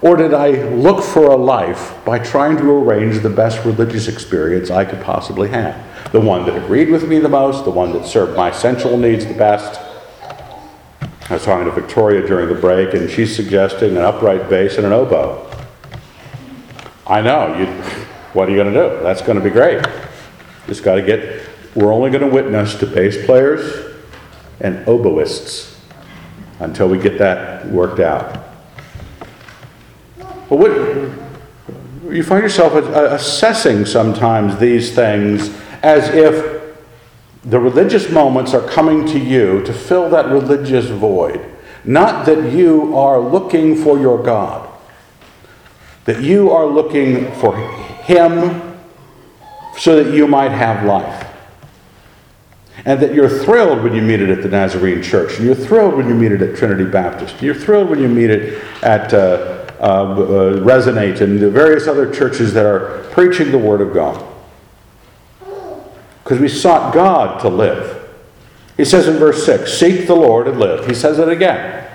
Or 0.02 0.16
did 0.16 0.34
I 0.34 0.64
look 0.70 1.04
for 1.04 1.26
a 1.26 1.36
life 1.36 1.94
by 2.04 2.20
trying 2.20 2.58
to 2.58 2.72
arrange 2.72 3.22
the 3.22 3.30
best 3.30 3.64
religious 3.64 4.08
experience 4.08 4.72
I 4.72 4.86
could 4.86 5.02
possibly 5.02 5.50
have? 5.50 6.12
The 6.12 6.22
one 6.22 6.46
that 6.46 6.56
agreed 6.56 6.90
with 6.90 7.08
me 7.08 7.20
the 7.20 7.30
most, 7.30 7.64
the 7.64 7.72
one 7.72 7.94
that 7.94 8.06
served 8.06 8.36
my 8.36 8.50
essential 8.50 8.98
needs 8.98 9.26
the 9.26 9.34
best, 9.34 9.80
I 11.30 11.34
was 11.34 11.46
talking 11.46 11.66
to 11.66 11.72
Victoria 11.72 12.26
during 12.26 12.50
the 12.50 12.60
break, 12.60 12.96
and 12.96 13.08
she's 13.08 13.36
suggesting 13.36 13.96
an 13.96 14.02
upright 14.02 14.50
bass 14.50 14.78
and 14.78 14.86
an 14.88 14.94
oboe. 14.94 15.48
I 17.06 17.22
know, 17.22 17.56
you, 17.56 17.68
what 18.34 18.48
are 18.48 18.52
you 18.52 18.58
going 18.58 18.74
to 18.74 18.98
do? 18.98 19.04
That's 19.04 19.22
going 19.22 19.38
to 19.38 19.44
be 19.44 19.52
great. 19.52 19.86
Just 20.66 20.84
got 20.84 20.96
to 20.96 21.04
get, 21.04 21.48
we're 21.76 21.94
only 21.94 22.10
going 22.10 22.28
to 22.28 22.34
witness 22.34 22.74
to 22.80 22.88
bass 22.88 23.24
players 23.28 23.96
and 24.60 24.84
oboists 24.88 25.78
until 26.60 26.90
we 26.90 26.98
get 26.98 27.20
that 27.20 27.68
worked 27.68 28.00
out. 28.00 28.34
But 30.18 30.58
what, 30.58 30.72
you 32.12 32.24
find 32.24 32.42
yourself 32.42 32.74
uh, 32.74 33.10
assessing 33.12 33.86
sometimes 33.86 34.58
these 34.58 34.96
things 34.96 35.56
as 35.84 36.10
if 36.10 36.59
the 37.50 37.60
religious 37.60 38.12
moments 38.12 38.54
are 38.54 38.66
coming 38.68 39.08
to 39.08 39.20
you 39.20 39.64
to 39.64 39.74
fill 39.74 40.10
that 40.12 40.28
religious 40.28 40.86
void. 40.86 41.44
Not 41.84 42.26
that 42.28 42.52
you 42.52 42.96
are 42.96 43.20
looking 43.20 43.76
for 43.76 44.00
your 44.00 44.22
God, 44.22 44.70
that 46.06 46.22
you 46.22 46.52
are 46.52 46.68
looking 46.68 47.32
for 47.36 47.58
Him 48.04 48.78
so 49.78 50.04
that 50.04 50.14
you 50.14 50.28
might 50.28 50.52
have 50.52 50.86
life. 50.86 51.26
And 52.86 53.02
that 53.02 53.14
you're 53.14 53.30
thrilled 53.30 53.84
when 53.84 53.96
you 53.96 54.02
meet 54.02 54.22
it 54.22 54.30
at 54.30 54.44
the 54.44 54.50
Nazarene 54.50 55.02
Church, 55.02 55.38
and 55.38 55.46
you're 55.46 55.56
thrilled 55.56 55.96
when 55.96 56.08
you 56.08 56.14
meet 56.14 56.32
it 56.32 56.42
at 56.42 56.56
Trinity 56.56 56.86
Baptist, 56.86 57.42
you're 57.42 57.56
thrilled 57.56 57.90
when 57.90 58.00
you 58.00 58.08
meet 58.08 58.30
it 58.30 58.64
at 58.84 59.14
uh, 59.14 59.66
uh, 59.80 59.84
uh, 59.84 60.16
Resonate 60.60 61.22
and 61.22 61.40
the 61.40 61.50
various 61.50 61.88
other 61.88 62.14
churches 62.14 62.54
that 62.54 62.66
are 62.66 63.04
preaching 63.12 63.52
the 63.52 63.58
Word 63.58 63.82
of 63.82 63.94
God. 63.94 64.29
Because 66.30 66.42
we 66.44 66.48
sought 66.48 66.94
God 66.94 67.40
to 67.40 67.50
live. 67.50 68.08
He 68.78 68.86
says 68.86 69.08
in 69.08 69.16
verse 69.16 69.44
6 69.48 69.74
Seek 69.74 70.06
the 70.06 70.14
Lord 70.14 70.48
and 70.48 70.60
live. 70.60 70.86
He 70.86 70.94
says 70.94 71.18
it 71.18 71.28
again. 71.28 71.90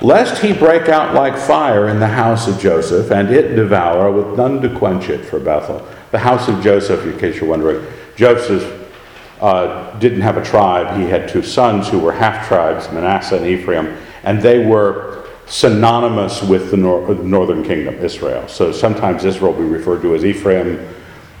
Lest 0.00 0.42
he 0.42 0.52
break 0.52 0.88
out 0.88 1.14
like 1.14 1.38
fire 1.38 1.86
in 1.86 2.00
the 2.00 2.08
house 2.08 2.48
of 2.48 2.58
Joseph, 2.58 3.12
and 3.12 3.30
it 3.30 3.54
devour 3.54 4.10
with 4.10 4.36
none 4.36 4.60
to 4.62 4.78
quench 4.78 5.10
it 5.10 5.24
for 5.24 5.38
Bethel. 5.38 5.86
The 6.10 6.18
house 6.18 6.48
of 6.48 6.60
Joseph, 6.60 7.04
in 7.04 7.16
case 7.16 7.36
you're 7.36 7.48
wondering, 7.48 7.86
Joseph 8.16 8.92
uh, 9.40 9.96
didn't 10.00 10.22
have 10.22 10.36
a 10.36 10.44
tribe. 10.44 11.00
He 11.00 11.06
had 11.06 11.28
two 11.28 11.44
sons 11.44 11.88
who 11.88 12.00
were 12.00 12.10
half 12.10 12.48
tribes, 12.48 12.90
Manasseh 12.90 13.36
and 13.36 13.46
Ephraim, 13.46 13.96
and 14.24 14.42
they 14.42 14.66
were 14.66 15.28
synonymous 15.46 16.42
with 16.42 16.72
the 16.72 16.76
nor- 16.76 17.14
northern 17.14 17.62
kingdom, 17.62 17.94
Israel. 17.94 18.48
So 18.48 18.72
sometimes 18.72 19.24
Israel 19.24 19.52
will 19.52 19.62
be 19.62 19.68
referred 19.68 20.02
to 20.02 20.16
as 20.16 20.24
Ephraim. 20.24 20.84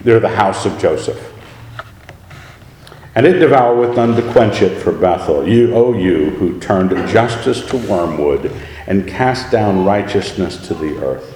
They're 0.02 0.20
the 0.20 0.28
house 0.28 0.66
of 0.66 0.78
Joseph. 0.78 1.33
And 3.14 3.26
it 3.26 3.38
devour 3.38 3.76
with 3.76 3.96
none 3.96 4.16
to 4.16 4.32
quench 4.32 4.60
it 4.60 4.80
for 4.80 4.90
Bethel. 4.90 5.46
You, 5.46 5.74
O 5.74 5.92
you, 5.92 6.30
who 6.30 6.58
turned 6.58 6.90
justice 7.08 7.64
to 7.66 7.76
wormwood 7.76 8.50
and 8.86 9.06
cast 9.06 9.52
down 9.52 9.84
righteousness 9.84 10.66
to 10.66 10.74
the 10.74 10.98
earth. 10.98 11.30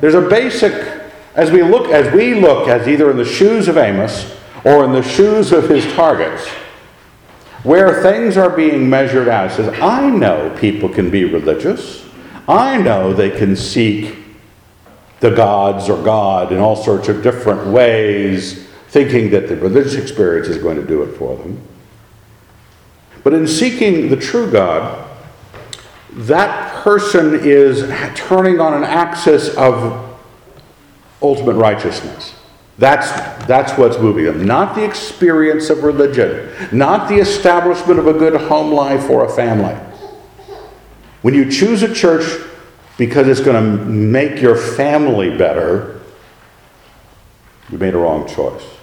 There's 0.00 0.14
a 0.14 0.20
basic, 0.20 0.72
as 1.34 1.50
we 1.50 1.62
look, 1.62 1.88
as 1.88 2.12
we 2.12 2.34
look 2.34 2.68
as 2.68 2.86
either 2.86 3.10
in 3.10 3.16
the 3.16 3.24
shoes 3.24 3.68
of 3.68 3.78
Amos 3.78 4.36
or 4.64 4.84
in 4.84 4.92
the 4.92 5.02
shoes 5.02 5.52
of 5.52 5.68
his 5.70 5.90
targets, 5.94 6.46
where 7.62 8.02
things 8.02 8.36
are 8.36 8.50
being 8.50 8.88
measured 8.90 9.28
out. 9.28 9.50
Says, 9.50 9.74
I 9.80 10.10
know 10.10 10.54
people 10.60 10.90
can 10.90 11.10
be 11.10 11.24
religious. 11.24 12.04
I 12.46 12.76
know 12.76 13.14
they 13.14 13.30
can 13.30 13.56
seek 13.56 14.18
the 15.20 15.30
gods 15.30 15.88
or 15.88 16.00
God 16.02 16.52
in 16.52 16.58
all 16.58 16.76
sorts 16.76 17.08
of 17.08 17.22
different 17.22 17.66
ways 17.68 18.65
thinking 18.96 19.28
that 19.28 19.46
the 19.46 19.54
religious 19.56 19.94
experience 19.94 20.48
is 20.48 20.56
going 20.56 20.76
to 20.78 20.86
do 20.86 21.02
it 21.02 21.14
for 21.18 21.36
them. 21.36 21.60
But 23.22 23.34
in 23.34 23.46
seeking 23.46 24.08
the 24.08 24.16
true 24.16 24.50
God, 24.50 25.06
that 26.12 26.82
person 26.82 27.38
is 27.42 27.82
turning 28.14 28.58
on 28.58 28.72
an 28.72 28.84
axis 28.84 29.54
of 29.54 30.18
ultimate 31.20 31.56
righteousness. 31.56 32.34
That's, 32.78 33.10
that's 33.44 33.76
what's 33.76 33.98
moving 33.98 34.24
them. 34.24 34.46
Not 34.46 34.74
the 34.74 34.82
experience 34.82 35.68
of 35.68 35.82
religion, 35.82 36.50
not 36.72 37.06
the 37.06 37.16
establishment 37.16 37.98
of 37.98 38.06
a 38.06 38.14
good 38.14 38.40
home 38.40 38.72
life 38.72 39.10
or 39.10 39.26
a 39.26 39.28
family. 39.30 39.74
When 41.20 41.34
you 41.34 41.50
choose 41.50 41.82
a 41.82 41.92
church 41.92 42.24
because 42.96 43.28
it's 43.28 43.40
going 43.40 43.62
to 43.62 43.84
make 43.84 44.40
your 44.40 44.56
family 44.56 45.36
better, 45.36 46.00
you 47.68 47.76
made 47.76 47.92
a 47.92 47.98
wrong 47.98 48.26
choice. 48.26 48.75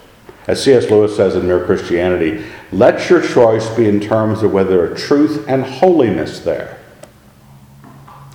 As 0.45 0.63
C.S. 0.63 0.89
Lewis 0.89 1.15
says 1.15 1.35
in 1.35 1.47
Mere 1.47 1.65
Christianity, 1.65 2.43
let 2.71 3.09
your 3.09 3.21
choice 3.21 3.69
be 3.75 3.87
in 3.87 3.99
terms 3.99 4.43
of 4.43 4.51
whether 4.51 4.71
there 4.71 4.91
are 4.91 4.95
truth 4.95 5.45
and 5.47 5.63
holiness 5.63 6.39
there. 6.39 6.79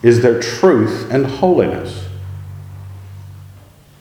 Is 0.03 0.23
there 0.23 0.41
truth 0.41 1.11
and 1.11 1.27
holiness? 1.27 2.07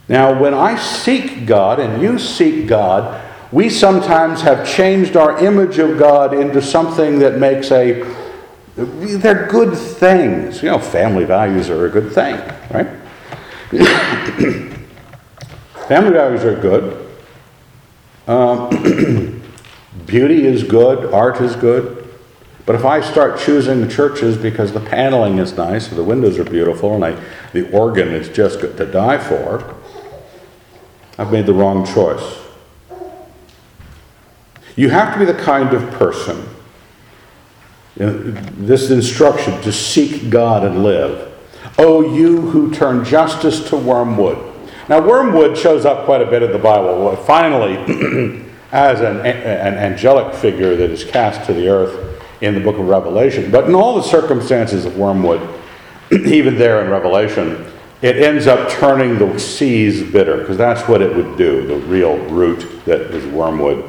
Now, 0.08 0.40
when 0.40 0.54
I 0.54 0.78
seek 0.78 1.46
God 1.46 1.80
and 1.80 2.02
you 2.02 2.18
seek 2.18 2.68
God, 2.68 3.22
we 3.52 3.70
sometimes 3.70 4.42
have 4.42 4.68
changed 4.68 5.18
our 5.18 5.44
image 5.44 5.80
of 5.80 5.98
God 5.98 6.34
into 6.34 6.62
something 6.62 7.20
that 7.20 7.40
makes 7.40 7.72
a. 7.72 8.04
They're 8.76 9.48
good 9.48 9.76
things. 9.76 10.62
You 10.62 10.70
know, 10.70 10.80
family 10.80 11.26
values 11.26 11.70
are 11.70 11.88
a 11.88 11.90
good 11.90 12.14
thing, 12.14 12.36
right? 12.72 12.88
family 15.88 16.12
values 16.12 16.44
are 16.44 16.56
good. 16.56 17.07
Um, 18.28 19.42
beauty 20.06 20.46
is 20.46 20.64
good, 20.64 21.14
art 21.14 21.42
is 21.42 21.56
good. 21.56 22.04
But 22.66 22.76
if 22.76 22.84
I 22.84 23.00
start 23.00 23.40
choosing 23.40 23.80
the 23.80 23.88
churches 23.88 24.38
because 24.38 24.74
the 24.74 24.82
paneling 24.82 25.40
is 25.40 25.56
nice, 25.56 25.90
or 25.90 25.96
the 25.96 26.04
windows 26.04 26.38
are 26.38 26.44
beautiful, 26.44 26.94
and 26.94 27.06
I, 27.06 27.24
the 27.54 27.72
organ 27.72 28.10
is 28.10 28.28
just 28.28 28.60
good 28.60 28.76
to 28.76 28.86
die 28.86 29.18
for, 29.18 29.74
I've 31.18 31.32
made 31.32 31.46
the 31.46 31.54
wrong 31.54 31.86
choice. 31.86 32.40
You 34.76 34.90
have 34.90 35.14
to 35.14 35.20
be 35.20 35.26
the 35.26 35.34
kind 35.34 35.74
of 35.74 35.90
person, 35.92 36.46
this 37.96 38.92
instruction 38.92 39.60
to 39.62 39.72
seek 39.72 40.30
God 40.30 40.66
and 40.66 40.84
live. 40.84 41.34
Oh, 41.80 42.14
you 42.14 42.42
who 42.42 42.72
turn 42.74 43.06
justice 43.06 43.68
to 43.70 43.78
wormwood 43.78 44.47
now, 44.90 45.06
wormwood 45.06 45.58
shows 45.58 45.86
up 45.86 46.06
quite 46.06 46.22
a 46.22 46.26
bit 46.26 46.44
in 46.44 46.52
the 46.54 46.58
Bible. 46.58 47.14
Finally, 47.18 47.76
as 48.72 49.02
an, 49.02 49.18
an 49.26 49.74
angelic 49.76 50.34
figure 50.34 50.78
that 50.78 50.90
is 50.90 51.04
cast 51.04 51.46
to 51.48 51.54
the 51.54 51.68
earth 51.68 52.24
in 52.42 52.54
the 52.54 52.62
book 52.62 52.78
of 52.78 52.88
Revelation. 52.88 53.52
But 53.52 53.66
in 53.66 53.76
all 53.76 53.96
the 53.96 54.02
circumstances 54.02 54.86
of 54.86 54.98
wormwood, 54.98 55.42
even 56.12 56.58
there 56.58 56.84
in 56.86 56.90
Revelation, 56.90 57.70
it 58.02 58.16
ends 58.18 58.48
up 58.48 58.70
turning 58.70 59.20
the 59.20 59.38
seas 59.38 60.10
bitter, 60.10 60.38
because 60.38 60.56
that's 60.56 60.88
what 60.88 61.02
it 61.02 61.14
would 61.14 61.38
do. 61.38 61.68
The 61.68 61.78
real 61.88 62.18
root 62.30 62.86
that 62.86 63.02
is 63.02 63.26
wormwood 63.26 63.84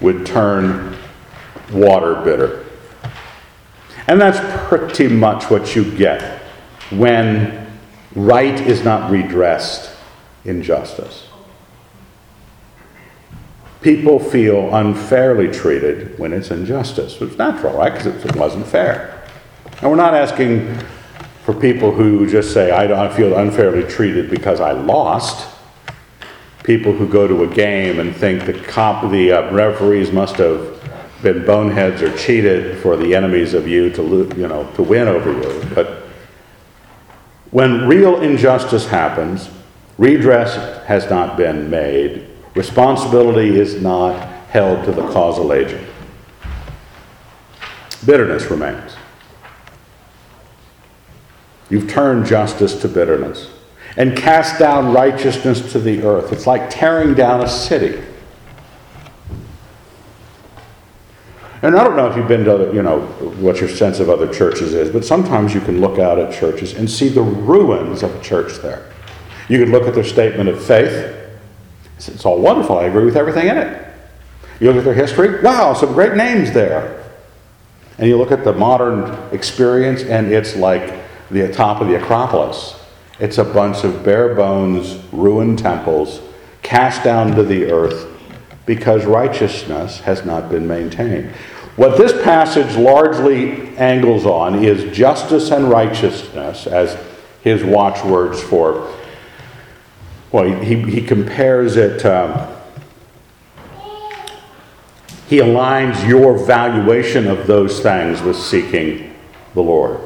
would 0.00 0.24
turn 0.24 0.96
water 1.70 2.14
bitter. 2.22 2.64
And 4.06 4.18
that's 4.18 4.40
pretty 4.68 5.08
much 5.08 5.50
what 5.50 5.76
you 5.76 5.84
get 5.96 6.40
when 6.90 7.70
right 8.14 8.58
is 8.58 8.82
not 8.82 9.10
redressed 9.10 9.89
injustice. 10.44 11.26
People 13.82 14.18
feel 14.18 14.74
unfairly 14.74 15.48
treated 15.48 16.18
when 16.18 16.32
it's 16.32 16.50
injustice. 16.50 17.20
It's 17.20 17.38
natural, 17.38 17.76
right? 17.76 17.92
Because 17.92 18.24
it 18.24 18.36
wasn't 18.36 18.66
fair. 18.66 19.26
And 19.80 19.90
we're 19.90 19.96
not 19.96 20.12
asking 20.12 20.76
for 21.44 21.54
people 21.54 21.90
who 21.90 22.28
just 22.30 22.52
say, 22.52 22.70
I, 22.70 22.86
don't 22.86 23.12
feel 23.14 23.38
unfairly 23.38 23.88
treated 23.88 24.28
because 24.28 24.60
I 24.60 24.72
lost. 24.72 25.48
People 26.62 26.92
who 26.92 27.08
go 27.08 27.26
to 27.26 27.44
a 27.44 27.46
game 27.46 27.98
and 27.98 28.14
think 28.14 28.44
the, 28.44 28.52
comp, 28.52 29.10
the 29.10 29.32
uh, 29.32 29.50
referees 29.50 30.12
must 30.12 30.36
have 30.36 30.78
been 31.22 31.44
boneheads 31.46 32.02
or 32.02 32.14
cheated 32.18 32.78
for 32.82 32.96
the 32.96 33.14
enemies 33.14 33.54
of 33.54 33.66
you 33.66 33.90
to, 33.90 34.02
you 34.36 34.46
know, 34.46 34.70
to 34.74 34.82
win 34.82 35.08
over 35.08 35.32
you. 35.32 35.74
But 35.74 36.02
when 37.50 37.88
real 37.88 38.20
injustice 38.20 38.86
happens, 38.86 39.48
Redress 40.00 40.56
has 40.86 41.10
not 41.10 41.36
been 41.36 41.68
made. 41.68 42.26
Responsibility 42.54 43.60
is 43.60 43.82
not 43.82 44.26
held 44.48 44.82
to 44.86 44.92
the 44.92 45.06
causal 45.12 45.52
agent. 45.52 45.86
Bitterness 48.06 48.50
remains. 48.50 48.96
You've 51.68 51.86
turned 51.90 52.24
justice 52.24 52.80
to 52.80 52.88
bitterness 52.88 53.50
and 53.98 54.16
cast 54.16 54.58
down 54.58 54.94
righteousness 54.94 55.70
to 55.72 55.78
the 55.78 56.02
earth. 56.02 56.32
It's 56.32 56.46
like 56.46 56.70
tearing 56.70 57.12
down 57.12 57.42
a 57.42 57.48
city. 57.48 58.02
And 61.60 61.76
I 61.76 61.84
don't 61.84 61.94
know 61.94 62.10
if 62.10 62.16
you've 62.16 62.26
been 62.26 62.46
to 62.46 62.70
you 62.72 62.82
know, 62.82 63.00
what 63.38 63.60
your 63.60 63.68
sense 63.68 64.00
of 64.00 64.08
other 64.08 64.32
churches 64.32 64.72
is, 64.72 64.90
but 64.90 65.04
sometimes 65.04 65.52
you 65.52 65.60
can 65.60 65.82
look 65.82 65.98
out 65.98 66.18
at 66.18 66.32
churches 66.32 66.72
and 66.72 66.90
see 66.90 67.10
the 67.10 67.20
ruins 67.20 68.02
of 68.02 68.14
a 68.14 68.22
church 68.22 68.62
there. 68.62 68.90
You 69.50 69.58
could 69.58 69.70
look 69.70 69.88
at 69.88 69.96
their 69.96 70.04
statement 70.04 70.48
of 70.48 70.64
faith. 70.64 71.12
It's 71.96 72.24
all 72.24 72.40
wonderful. 72.40 72.78
I 72.78 72.84
agree 72.84 73.04
with 73.04 73.16
everything 73.16 73.48
in 73.48 73.58
it. 73.58 73.84
You 74.60 74.68
look 74.68 74.76
at 74.76 74.84
their 74.84 74.94
history. 74.94 75.42
Wow, 75.42 75.74
some 75.74 75.92
great 75.92 76.14
names 76.14 76.52
there. 76.52 77.04
And 77.98 78.06
you 78.06 78.16
look 78.16 78.30
at 78.30 78.44
the 78.44 78.52
modern 78.52 79.12
experience, 79.34 80.04
and 80.04 80.32
it's 80.32 80.54
like 80.54 81.02
the 81.32 81.52
top 81.52 81.80
of 81.80 81.88
the 81.88 81.96
Acropolis. 82.00 82.76
It's 83.18 83.38
a 83.38 83.44
bunch 83.44 83.82
of 83.82 84.04
bare 84.04 84.36
bones, 84.36 85.02
ruined 85.12 85.58
temples, 85.58 86.20
cast 86.62 87.02
down 87.02 87.34
to 87.34 87.42
the 87.42 87.72
earth 87.72 88.06
because 88.66 89.04
righteousness 89.04 89.98
has 89.98 90.24
not 90.24 90.48
been 90.48 90.68
maintained. 90.68 91.32
What 91.74 91.98
this 91.98 92.12
passage 92.22 92.76
largely 92.76 93.76
angles 93.78 94.26
on 94.26 94.62
is 94.62 94.96
justice 94.96 95.50
and 95.50 95.68
righteousness 95.68 96.68
as 96.68 96.96
his 97.42 97.64
watchwords 97.64 98.40
for, 98.40 98.94
well, 100.32 100.44
he, 100.62 100.76
he 100.82 101.02
compares 101.02 101.76
it, 101.76 102.04
um, 102.06 102.48
he 105.28 105.38
aligns 105.38 106.06
your 106.08 106.38
valuation 106.38 107.26
of 107.26 107.46
those 107.46 107.80
things 107.80 108.20
with 108.22 108.36
seeking 108.36 109.16
the 109.54 109.62
Lord. 109.62 110.00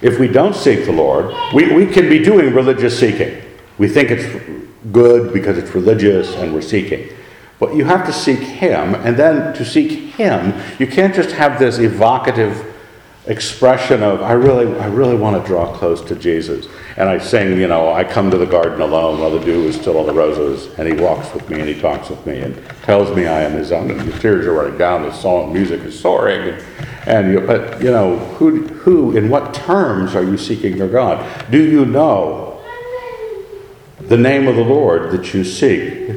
If 0.00 0.18
we 0.18 0.28
don't 0.28 0.54
seek 0.54 0.86
the 0.86 0.92
Lord, 0.92 1.34
we, 1.52 1.72
we 1.72 1.86
can 1.86 2.08
be 2.08 2.18
doing 2.22 2.54
religious 2.54 2.98
seeking. 2.98 3.42
We 3.76 3.88
think 3.88 4.10
it's 4.10 4.60
good 4.92 5.32
because 5.32 5.58
it's 5.58 5.74
religious 5.74 6.34
and 6.36 6.54
we're 6.54 6.62
seeking. 6.62 7.08
But 7.58 7.74
you 7.74 7.84
have 7.84 8.06
to 8.06 8.12
seek 8.12 8.38
Him, 8.38 8.94
and 8.94 9.18
then 9.18 9.54
to 9.54 9.64
seek 9.66 10.14
Him, 10.14 10.54
you 10.78 10.86
can't 10.86 11.14
just 11.14 11.32
have 11.32 11.58
this 11.58 11.78
evocative 11.78 12.69
expression 13.30 14.02
of 14.02 14.22
I 14.22 14.32
really, 14.32 14.76
I 14.80 14.86
really 14.86 15.14
want 15.14 15.40
to 15.40 15.46
draw 15.46 15.72
close 15.72 16.02
to 16.02 16.16
Jesus. 16.16 16.66
And 16.96 17.08
I 17.08 17.18
sing, 17.18 17.56
you 17.58 17.68
know, 17.68 17.92
I 17.92 18.02
come 18.02 18.28
to 18.30 18.36
the 18.36 18.44
garden 18.44 18.80
alone 18.80 19.20
while 19.20 19.30
the 19.30 19.38
dew 19.38 19.62
is 19.62 19.76
still 19.76 19.98
on 19.98 20.06
the 20.06 20.12
roses, 20.12 20.76
and 20.78 20.88
he 20.88 20.94
walks 21.00 21.32
with 21.32 21.48
me 21.48 21.60
and 21.60 21.68
he 21.68 21.80
talks 21.80 22.10
with 22.10 22.26
me 22.26 22.40
and 22.40 22.60
tells 22.82 23.16
me 23.16 23.26
I 23.26 23.42
am 23.42 23.52
his 23.52 23.70
own, 23.70 23.90
and 23.90 24.00
the 24.00 24.18
tears 24.18 24.46
are 24.46 24.52
running 24.52 24.76
down, 24.76 25.02
the 25.02 25.12
song 25.12 25.52
music 25.52 25.80
is 25.82 25.98
soaring, 25.98 26.60
and, 27.06 27.32
you, 27.32 27.40
but 27.40 27.80
you 27.80 27.90
know, 27.90 28.18
who, 28.18 28.66
who, 28.66 29.16
in 29.16 29.30
what 29.30 29.54
terms 29.54 30.14
are 30.14 30.24
you 30.24 30.36
seeking 30.36 30.76
your 30.76 30.88
God? 30.88 31.24
Do 31.50 31.62
you 31.62 31.84
know 31.86 32.60
the 34.00 34.16
name 34.16 34.48
of 34.48 34.56
the 34.56 34.64
Lord 34.64 35.12
that 35.12 35.32
you 35.32 35.44
seek? 35.44 36.10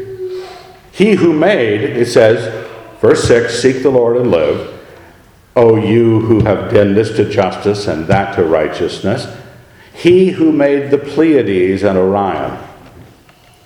He 0.91 1.13
who 1.13 1.32
made, 1.32 1.82
it 1.82 2.08
says, 2.08 2.67
verse 3.00 3.24
6, 3.27 3.62
seek 3.62 3.84
the 3.84 3.91
Lord 3.91 4.17
and 4.17 4.32
live. 4.32 4.72
O 5.55 5.75
you 5.75 6.19
who 6.22 6.39
have 6.41 6.74
done 6.74 6.95
this 6.95 7.15
to 7.15 7.29
justice 7.29 7.88
and 7.88 8.07
that 8.07 8.36
to 8.36 8.43
righteousness, 8.43 9.27
he 9.93 10.31
who 10.31 10.51
made 10.51 10.89
the 10.89 10.98
Pleiades 10.98 11.83
and 11.83 11.98
Orion, 11.98 12.60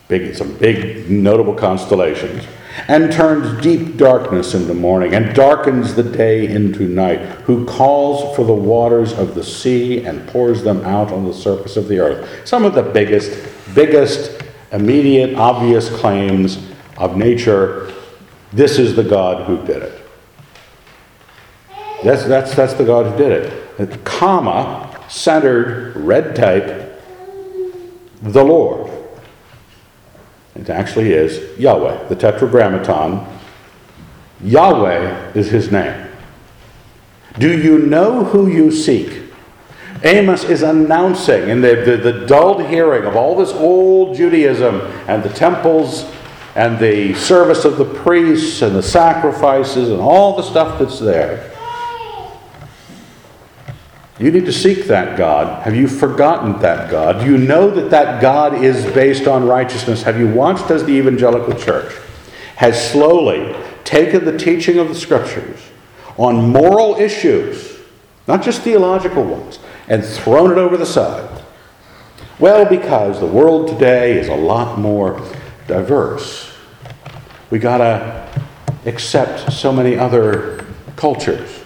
big, 0.10 0.36
some 0.36 0.58
big 0.58 1.10
notable 1.10 1.54
constellations, 1.54 2.46
and 2.88 3.12
turns 3.12 3.62
deep 3.62 3.98
darkness 3.98 4.54
into 4.54 4.74
morning 4.74 5.16
and 5.16 5.34
darkens 5.34 5.96
the 5.96 6.04
day 6.04 6.48
into 6.48 6.88
night, 6.88 7.20
who 7.46 7.66
calls 7.66 8.36
for 8.36 8.46
the 8.46 8.54
waters 8.54 9.14
of 9.14 9.34
the 9.34 9.44
sea 9.44 10.06
and 10.06 10.28
pours 10.28 10.64
them 10.64 10.84
out 10.84 11.12
on 11.12 11.26
the 11.26 11.34
surface 11.34 11.78
of 11.78 11.88
the 11.88 12.00
earth. 12.00 12.46
Some 12.46 12.66
of 12.66 12.76
the 12.76 12.84
biggest, 12.84 13.32
biggest, 13.74 14.44
immediate, 14.72 15.36
obvious 15.36 15.90
claims 15.90 16.60
of 16.98 17.16
nature. 17.16 17.94
This 18.52 18.78
is 18.78 18.96
the 18.96 19.04
God 19.04 19.46
who 19.46 19.58
did 19.66 19.82
it. 19.84 20.07
That's, 22.04 22.26
that's, 22.26 22.56
that's 22.56 22.74
the 22.74 22.86
God 22.86 23.12
who 23.12 23.18
did 23.18 23.32
it. 23.80 24.04
Comma, 24.04 25.04
centered, 25.10 25.96
red 25.96 26.36
type, 26.36 27.02
the 28.22 28.44
Lord. 28.44 28.92
It 30.56 30.70
actually 30.70 31.14
is 31.14 31.58
Yahweh, 31.60 32.08
the 32.08 32.16
Tetragrammaton. 32.16 33.26
Yahweh 34.44 35.32
is 35.34 35.50
his 35.50 35.72
name. 35.72 36.08
Do 37.38 37.56
you 37.56 37.80
know 37.80 38.24
who 38.24 38.48
you 38.48 38.72
seek? 38.72 39.24
Amos 40.04 40.44
is 40.44 40.62
announcing 40.64 41.50
in 41.50 41.62
the, 41.62 41.76
the, 41.76 41.98
the 41.98 42.26
dulled 42.26 42.66
hearing 42.68 43.06
of 43.06 43.16
all 43.16 43.36
this 43.36 43.52
old 43.52 44.16
Judaism 44.16 44.82
and 45.08 45.24
the 45.24 45.30
temples 45.30 46.12
and 46.56 46.80
the 46.80 47.14
service 47.16 47.66
of 47.66 47.78
the 47.78 47.86
priests 47.86 48.62
and 48.62 48.76
the 48.76 48.84
sacrifices 48.84 49.90
and 49.90 50.00
all 50.00 50.36
the 50.36 50.44
stuff 50.44 50.80
that's 50.80 51.00
there. 51.00 51.52
You 54.20 54.32
need 54.32 54.46
to 54.46 54.54
seek 54.54 54.86
that 54.86 55.16
God. 55.16 55.62
Have 55.64 55.76
you 55.76 55.88
forgotten 55.88 56.60
that 56.62 56.90
God? 56.90 57.24
Do 57.24 57.32
you 57.32 57.38
know 57.38 57.70
that 57.70 57.92
that 57.92 58.20
God 58.20 58.64
is 58.64 58.84
based 58.94 59.28
on 59.28 59.48
righteousness? 59.48 60.02
Have 60.04 60.20
you 60.20 60.28
watched 60.28 60.72
as 60.72 60.84
the 60.84 60.94
evangelical 60.94 61.54
church 61.54 61.94
has 62.56 62.92
slowly 62.92 63.56
taken 63.84 64.26
the 64.26 64.36
teaching 64.36 64.80
of 64.80 64.90
the 64.90 64.96
scriptures 64.96 65.60
on 66.18 66.50
moral 66.50 66.96
issues, 66.96 67.78
not 68.28 68.42
just 68.42 68.64
theological 68.64 69.24
ones, 69.24 69.60
and 69.88 70.04
thrown 70.04 70.52
it 70.52 70.58
over 70.58 70.78
the 70.78 70.86
side? 70.86 71.44
Well, 72.40 72.66
because 72.66 73.20
the 73.20 73.28
world 73.28 73.68
today 73.68 74.18
is 74.18 74.30
a 74.30 74.36
lot 74.36 74.80
more 74.80 75.22
diverse. 75.68 76.52
We 77.52 77.60
got 77.60 77.78
to 77.78 78.42
accept 78.88 79.54
so 79.54 79.72
many 79.72 79.96
other 79.96 80.66
cultures. 80.96 81.57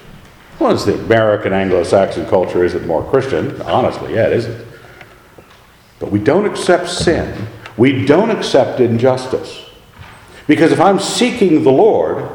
Well, 0.62 0.74
it's 0.74 0.86
the 0.86 0.94
American 0.94 1.54
Anglo 1.54 1.84
Saxon 1.84 2.28
culture 2.28 2.64
isn't 2.64 2.86
more 2.86 3.04
Christian. 3.10 3.60
Honestly, 3.64 4.14
yeah, 4.14 4.28
it 4.28 4.34
isn't. 4.34 4.68
But 5.98 6.12
we 6.12 6.20
don't 6.20 6.46
accept 6.46 6.88
sin. 6.88 7.48
We 7.78 8.06
don't 8.06 8.30
accept 8.30 8.80
injustice. 8.80 9.66
Because 10.46 10.72
if 10.72 10.80
I'm 10.80 11.00
seeking 11.00 11.64
the 11.64 11.72
Lord, 11.72 12.30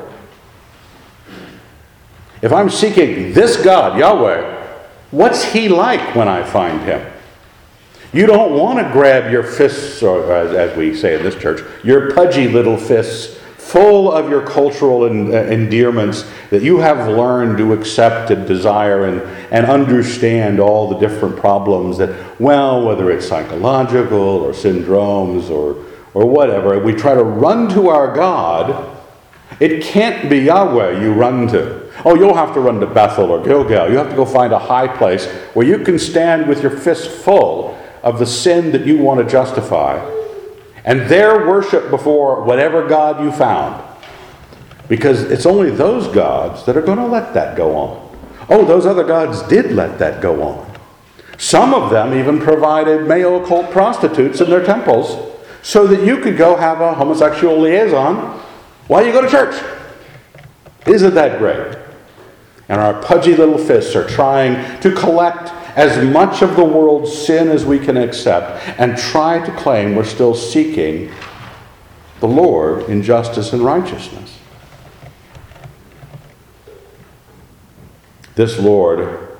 if 2.43 2.53
I'm 2.53 2.69
seeking 2.69 3.33
this 3.33 3.62
God, 3.62 3.97
Yahweh, 3.97 4.67
what's 5.12 5.45
He 5.45 5.69
like 5.69 6.17
when 6.17 6.27
I 6.27 6.43
find 6.43 6.81
Him? 6.81 7.09
You 8.12 8.27
don't 8.27 8.59
want 8.59 8.85
to 8.85 8.93
grab 8.93 9.31
your 9.31 9.45
fists, 9.45 10.03
or 10.03 10.33
as 10.33 10.77
we 10.77 10.97
say 10.97 11.15
in 11.15 11.23
this 11.23 11.37
church, 11.37 11.62
your 11.85 12.12
pudgy 12.12 12.49
little 12.49 12.77
fists 12.77 13.39
full 13.67 14.13
of 14.13 14.31
your 14.31 14.47
cultural 14.47 15.07
en- 15.07 15.35
uh, 15.35 15.39
endearments 15.39 16.25
that 16.51 16.63
you 16.63 16.79
have 16.79 17.09
learned 17.09 17.59
to 17.59 17.73
accept 17.73 18.31
and 18.31 18.47
desire 18.47 19.07
and, 19.07 19.21
and 19.53 19.67
understand 19.67 20.61
all 20.61 20.89
the 20.89 20.99
different 20.99 21.37
problems 21.37 21.99
that, 21.99 22.41
well, 22.41 22.87
whether 22.87 23.11
it's 23.11 23.27
psychological 23.27 24.19
or 24.19 24.53
syndromes 24.53 25.51
or, 25.51 25.85
or 26.15 26.27
whatever, 26.27 26.79
we 26.79 26.93
try 26.93 27.13
to 27.13 27.25
run 27.25 27.69
to 27.71 27.89
our 27.89 28.15
God. 28.15 28.97
It 29.59 29.83
can't 29.83 30.31
be 30.31 30.39
Yahweh 30.39 31.01
you 31.01 31.13
run 31.13 31.49
to. 31.49 31.91
Oh, 32.05 32.15
you'll 32.15 32.37
have 32.37 32.55
to 32.55 32.61
run 32.61 32.79
to 32.79 32.87
Bethel 32.87 33.33
or 33.33 33.43
Gilgal. 33.43 33.91
You 33.91 33.97
have 33.97 34.11
to 34.11 34.17
go 34.17 34.25
find 34.25 34.53
a 34.53 34.61
high 34.61 34.87
place 34.87 35.27
where 35.55 35.67
you 35.67 35.79
can 35.81 35.99
stand 35.99 36.47
with 36.47 36.63
your 36.63 36.71
fist 36.71 37.11
full 37.11 37.77
of 38.05 38.21
the 38.21 38.27
sin 38.27 38.71
that 38.73 38.87
you 38.87 38.99
want 38.99 39.19
to 39.19 39.27
justify 39.27 39.99
and 40.87 41.03
their 41.03 41.46
worship 41.46 41.90
before 41.90 42.42
whatever 42.44 42.88
God 42.88 43.22
you 43.22 43.33
found. 43.33 43.83
Because 44.88 45.22
it's 45.25 45.44
only 45.44 45.70
those 45.70 46.07
gods 46.14 46.64
that 46.64 46.77
are 46.77 46.83
going 46.83 46.99
to 46.99 47.07
let 47.07 47.35
that 47.35 47.57
go 47.57 47.77
on. 47.77 48.16
Oh, 48.49 48.64
those 48.64 48.87
other 48.87 49.03
gods 49.03 49.42
did 49.49 49.72
let 49.72 49.99
that 49.99 50.22
go 50.22 50.42
on. 50.42 50.79
Some 51.38 51.75
of 51.75 51.90
them 51.90 52.14
even 52.14 52.38
provided 52.38 53.07
male 53.07 53.42
occult 53.42 53.70
prostitutes 53.72 54.40
in 54.40 54.49
their 54.49 54.64
temples 54.64 55.37
so 55.62 55.87
that 55.88 56.07
you 56.07 56.18
could 56.18 56.37
go 56.37 56.57
have 56.57 56.81
a 56.81 56.94
homosexual 56.94 57.59
liaison 57.59 58.40
while 58.87 59.05
you 59.05 59.12
go 59.12 59.20
to 59.20 59.29
church. 59.29 59.61
Isn't 60.87 61.14
that 61.14 61.38
great? 61.38 61.77
And 62.68 62.81
our 62.81 63.03
pudgy 63.03 63.35
little 63.35 63.59
fists 63.59 63.96
are 63.96 64.07
trying 64.09 64.81
to 64.81 64.92
collect 64.92 65.51
as 65.77 66.03
much 66.11 66.41
of 66.41 66.57
the 66.57 66.65
world's 66.65 67.17
sin 67.17 67.49
as 67.49 67.65
we 67.65 67.79
can 67.79 67.99
accept 67.99 68.67
and 68.81 68.97
try 68.97 69.45
to 69.45 69.53
claim 69.57 69.95
we're 69.95 70.05
still 70.05 70.35
seeking 70.35 71.12
the 72.21 72.27
Lord 72.27 72.89
in 72.89 73.03
justice 73.03 73.53
and 73.53 73.62
righteousness. 73.62 74.39
This 78.37 78.59
Lord, 78.59 79.37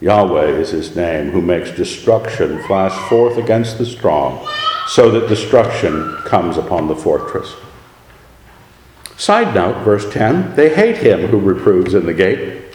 Yahweh 0.00 0.46
is 0.46 0.70
his 0.70 0.96
name, 0.96 1.30
who 1.30 1.42
makes 1.42 1.70
destruction 1.70 2.62
flash 2.64 2.96
forth 3.08 3.36
against 3.36 3.76
the 3.76 3.86
strong, 3.86 4.46
so 4.86 5.10
that 5.10 5.28
destruction 5.28 6.16
comes 6.24 6.56
upon 6.56 6.88
the 6.88 6.96
fortress. 6.96 7.54
Side 9.18 9.54
note, 9.54 9.84
verse 9.84 10.10
10 10.10 10.54
they 10.54 10.74
hate 10.74 10.98
him 10.98 11.28
who 11.28 11.38
reproves 11.38 11.92
in 11.92 12.06
the 12.06 12.14
gate. 12.14 12.67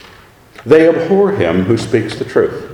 They 0.65 0.87
abhor 0.87 1.31
him 1.31 1.63
who 1.63 1.77
speaks 1.77 2.17
the 2.17 2.25
truth. 2.25 2.71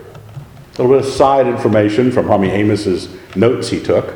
A 0.78 0.84
little 0.84 0.98
bit 0.98 1.06
of 1.06 1.14
side 1.14 1.48
information 1.48 2.12
from 2.12 2.28
Rummy 2.28 2.50
Amos's 2.52 3.10
notes 3.36 3.70
he 3.70 3.82
took. 3.82 4.16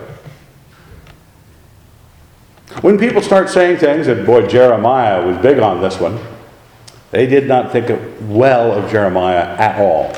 When 2.82 2.98
people 2.98 3.22
start 3.22 3.50
saying 3.50 3.78
things, 3.78 4.08
and 4.08 4.26
boy, 4.26 4.48
Jeremiah 4.48 5.26
was 5.26 5.38
big 5.38 5.60
on 5.60 5.82
this 5.82 6.00
one, 6.00 6.20
they 7.12 7.28
did 7.28 7.48
not 7.48 7.72
think 7.72 7.92
well 8.22 8.72
of 8.72 8.92
Jeremiah 8.92 9.56
at 9.58 9.80
all. 9.80 10.14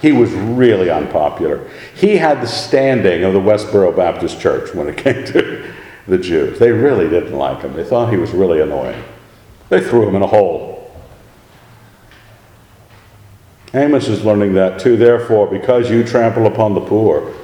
He 0.00 0.12
was 0.12 0.30
really 0.32 0.90
unpopular. 0.90 1.68
He 1.94 2.16
had 2.16 2.40
the 2.40 2.46
standing 2.46 3.24
of 3.24 3.32
the 3.32 3.40
Westboro 3.40 3.96
Baptist 3.96 4.40
Church 4.40 4.74
when 4.74 4.88
it 4.88 4.96
came 5.04 5.24
to 5.26 5.72
the 6.06 6.18
Jews. 6.18 6.58
They 6.58 6.70
really 6.70 7.08
didn't 7.08 7.34
like 7.34 7.62
him. 7.62 7.72
They 7.74 7.84
thought 7.84 8.12
he 8.12 8.18
was 8.18 8.30
really 8.30 8.60
annoying. 8.60 9.02
They 9.68 9.80
threw 9.80 10.06
him 10.08 10.14
in 10.14 10.22
a 10.22 10.26
hole. 10.26 10.75
Amos 13.74 14.08
is 14.08 14.24
learning 14.24 14.54
that 14.54 14.80
too. 14.80 14.96
Therefore, 14.96 15.46
because 15.46 15.90
you 15.90 16.04
trample 16.04 16.46
upon 16.46 16.74
the 16.74 16.80
poor 16.80 17.34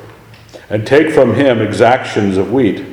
and 0.70 0.86
take 0.86 1.12
from 1.12 1.34
him 1.34 1.60
exactions 1.60 2.36
of 2.36 2.52
wheat, 2.52 2.84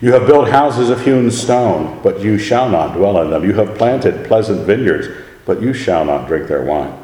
you 0.00 0.12
have 0.12 0.26
built 0.26 0.48
houses 0.48 0.88
of 0.88 1.04
hewn 1.04 1.30
stone, 1.30 2.00
but 2.02 2.20
you 2.20 2.38
shall 2.38 2.70
not 2.70 2.94
dwell 2.94 3.20
in 3.20 3.30
them. 3.30 3.44
You 3.44 3.52
have 3.54 3.76
planted 3.76 4.26
pleasant 4.26 4.66
vineyards, 4.66 5.08
but 5.44 5.60
you 5.60 5.74
shall 5.74 6.06
not 6.06 6.26
drink 6.26 6.48
their 6.48 6.62
wine. 6.62 6.96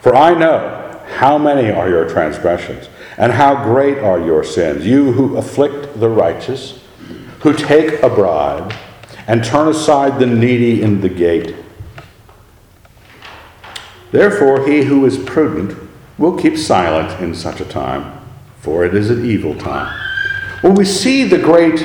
For 0.00 0.16
I 0.16 0.34
know 0.34 1.00
how 1.06 1.38
many 1.38 1.70
are 1.70 1.88
your 1.88 2.08
transgressions, 2.08 2.88
and 3.16 3.32
how 3.32 3.62
great 3.62 3.98
are 3.98 4.18
your 4.20 4.42
sins. 4.42 4.84
You 4.84 5.12
who 5.12 5.36
afflict 5.36 6.00
the 6.00 6.08
righteous, 6.08 6.80
who 7.40 7.52
take 7.52 8.02
a 8.02 8.08
bribe, 8.08 8.74
and 9.28 9.44
turn 9.44 9.68
aside 9.68 10.18
the 10.18 10.26
needy 10.26 10.82
in 10.82 11.00
the 11.00 11.08
gate. 11.08 11.54
Therefore, 14.12 14.66
he 14.66 14.84
who 14.84 15.04
is 15.06 15.18
prudent 15.18 15.76
will 16.18 16.38
keep 16.38 16.56
silent 16.56 17.20
in 17.20 17.34
such 17.34 17.60
a 17.60 17.64
time, 17.64 18.20
for 18.60 18.84
it 18.84 18.94
is 18.94 19.10
an 19.10 19.24
evil 19.24 19.54
time. 19.54 19.92
When 20.62 20.74
we 20.74 20.84
see 20.84 21.24
the 21.24 21.38
great 21.38 21.84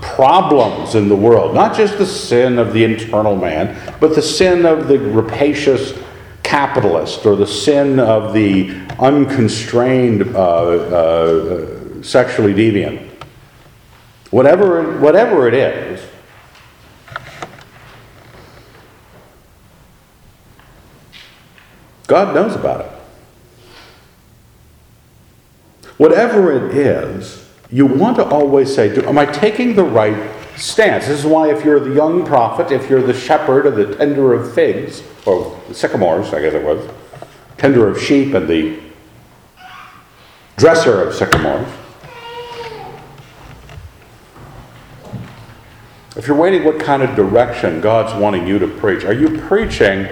problems 0.00 0.94
in 0.94 1.08
the 1.08 1.16
world, 1.16 1.54
not 1.54 1.76
just 1.76 1.98
the 1.98 2.06
sin 2.06 2.58
of 2.58 2.72
the 2.72 2.84
internal 2.84 3.36
man, 3.36 3.96
but 4.00 4.14
the 4.14 4.22
sin 4.22 4.66
of 4.66 4.88
the 4.88 4.98
rapacious 4.98 5.96
capitalist 6.42 7.26
or 7.26 7.36
the 7.36 7.46
sin 7.46 8.00
of 8.00 8.32
the 8.32 8.70
unconstrained 8.98 10.34
uh, 10.34 10.38
uh, 10.38 12.02
sexually 12.02 12.54
deviant. 12.54 13.06
Whatever, 14.30 14.98
whatever 14.98 15.46
it 15.46 15.54
is, 15.54 16.00
God 22.08 22.34
knows 22.34 22.56
about 22.56 22.80
it. 22.80 22.90
Whatever 25.98 26.50
it 26.52 26.74
is, 26.74 27.46
you 27.70 27.84
want 27.84 28.16
to 28.16 28.24
always 28.24 28.74
say, 28.74 28.96
Am 29.04 29.18
I 29.18 29.26
taking 29.26 29.76
the 29.76 29.84
right 29.84 30.30
stance? 30.56 31.06
This 31.06 31.20
is 31.20 31.26
why, 31.26 31.52
if 31.52 31.64
you're 31.64 31.78
the 31.78 31.94
young 31.94 32.24
prophet, 32.24 32.72
if 32.72 32.88
you're 32.88 33.02
the 33.02 33.12
shepherd 33.12 33.66
or 33.66 33.70
the 33.70 33.94
tender 33.94 34.32
of 34.32 34.54
figs, 34.54 35.02
or 35.26 35.60
the 35.68 35.74
sycamores, 35.74 36.32
I 36.32 36.40
guess 36.40 36.54
it 36.54 36.64
was, 36.64 36.88
tender 37.58 37.86
of 37.88 38.00
sheep 38.00 38.32
and 38.32 38.48
the 38.48 38.80
dresser 40.56 41.02
of 41.02 41.14
sycamores, 41.14 41.68
if 46.16 46.26
you're 46.26 46.36
waiting 46.36 46.64
what 46.64 46.80
kind 46.80 47.02
of 47.02 47.14
direction 47.14 47.82
God's 47.82 48.18
wanting 48.18 48.46
you 48.46 48.58
to 48.58 48.66
preach, 48.66 49.04
are 49.04 49.12
you 49.12 49.38
preaching 49.42 50.08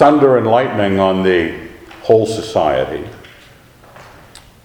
thunder 0.00 0.38
and 0.38 0.46
lightning 0.46 0.98
on 0.98 1.22
the 1.22 1.68
whole 2.00 2.24
society? 2.24 3.06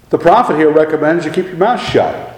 The 0.10 0.18
prophet 0.18 0.56
here 0.56 0.72
recommends 0.72 1.26
you 1.26 1.32
keep 1.32 1.48
your 1.48 1.58
mouth 1.58 1.82
shut. 1.82 2.30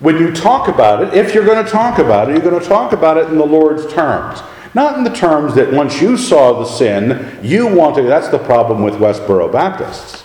When 0.00 0.18
you 0.18 0.34
talk 0.34 0.68
about 0.68 1.02
it, 1.02 1.14
if 1.14 1.32
you're 1.32 1.46
going 1.46 1.64
to 1.64 1.70
talk 1.70 1.98
about 1.98 2.28
it, 2.28 2.32
you're 2.32 2.50
going 2.50 2.62
to 2.62 2.68
talk 2.68 2.92
about 2.92 3.16
it 3.16 3.30
in 3.30 3.38
the 3.38 3.46
Lord's 3.46 3.90
terms. 3.90 4.42
Not 4.74 4.98
in 4.98 5.02
the 5.02 5.10
terms 5.10 5.54
that 5.54 5.72
once 5.72 5.98
you 5.98 6.18
saw 6.18 6.58
the 6.58 6.66
sin, 6.66 7.38
you 7.42 7.74
want 7.74 7.96
to. 7.96 8.02
That's 8.02 8.28
the 8.28 8.38
problem 8.38 8.82
with 8.82 8.94
Westboro 8.96 9.50
Baptists. 9.50 10.24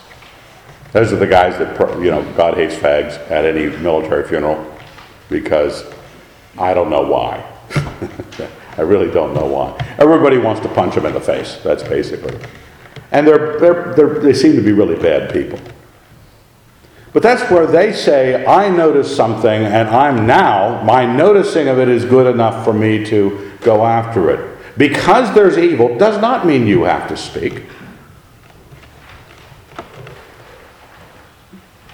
Those 0.91 1.13
are 1.13 1.15
the 1.15 1.25
guys 1.25 1.57
that, 1.59 1.79
you 2.03 2.11
know, 2.11 2.29
God 2.35 2.55
hates 2.55 2.75
fags 2.75 3.13
at 3.31 3.45
any 3.45 3.75
military 3.77 4.27
funeral 4.27 4.69
because 5.29 5.85
I 6.59 6.73
don't 6.73 6.89
know 6.89 7.03
why. 7.03 7.49
I 8.77 8.81
really 8.81 9.11
don't 9.11 9.33
know 9.33 9.45
why. 9.45 9.77
Everybody 9.99 10.37
wants 10.37 10.61
to 10.61 10.69
punch 10.69 10.95
them 10.95 11.05
in 11.05 11.13
the 11.13 11.21
face. 11.21 11.59
That's 11.63 11.83
basically. 11.83 12.37
And 13.11 13.27
they're, 13.27 13.59
they're, 13.59 13.93
they're, 13.93 14.19
they 14.19 14.33
seem 14.33 14.55
to 14.55 14.61
be 14.61 14.71
really 14.71 14.95
bad 14.95 15.31
people. 15.31 15.59
But 17.13 17.21
that's 17.21 17.49
where 17.51 17.67
they 17.67 17.93
say, 17.93 18.43
I 18.45 18.69
noticed 18.69 19.15
something, 19.15 19.63
and 19.63 19.87
I'm 19.87 20.25
now, 20.25 20.81
my 20.83 21.05
noticing 21.05 21.67
of 21.67 21.77
it 21.77 21.87
is 21.87 22.05
good 22.05 22.25
enough 22.25 22.65
for 22.65 22.73
me 22.73 23.05
to 23.05 23.51
go 23.61 23.85
after 23.85 24.31
it. 24.31 24.77
Because 24.79 25.33
there's 25.35 25.59
evil 25.59 25.95
does 25.99 26.19
not 26.19 26.47
mean 26.47 26.65
you 26.65 26.83
have 26.83 27.07
to 27.09 27.15
speak. 27.15 27.65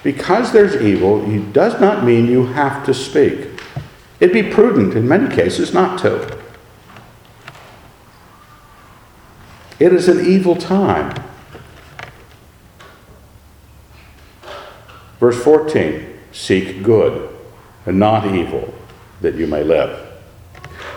Because 0.04 0.54
there's 0.54 0.82
evil, 0.82 1.30
it 1.30 1.52
does 1.52 1.82
not 1.82 2.06
mean 2.06 2.28
you 2.28 2.46
have 2.46 2.86
to 2.86 2.94
speak. 2.94 3.50
It'd 4.22 4.34
be 4.34 4.50
prudent 4.50 4.94
in 4.94 5.06
many 5.06 5.34
cases 5.36 5.74
not 5.74 6.00
to. 6.00 6.39
It 9.80 9.94
is 9.94 10.10
an 10.10 10.26
evil 10.26 10.56
time. 10.56 11.16
Verse 15.20 15.42
14 15.44 16.20
Seek 16.32 16.84
good 16.84 17.36
and 17.86 17.98
not 17.98 18.26
evil, 18.34 18.74
that 19.22 19.36
you 19.36 19.48
may 19.48 19.64
live. 19.64 20.08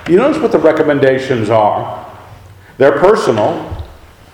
You 0.08 0.16
notice 0.16 0.42
what 0.42 0.52
the 0.52 0.58
recommendations 0.58 1.48
are? 1.48 2.10
They're 2.78 2.98
personal. 2.98 3.84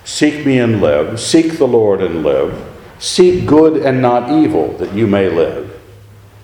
Seek 0.03 0.45
me 0.45 0.57
and 0.59 0.81
live. 0.81 1.19
Seek 1.19 1.57
the 1.57 1.67
Lord 1.67 2.01
and 2.01 2.23
live. 2.23 2.67
Seek 2.97 3.45
good 3.45 3.77
and 3.77 4.01
not 4.01 4.31
evil, 4.31 4.73
that 4.77 4.93
you 4.93 5.07
may 5.07 5.29
live. 5.29 5.79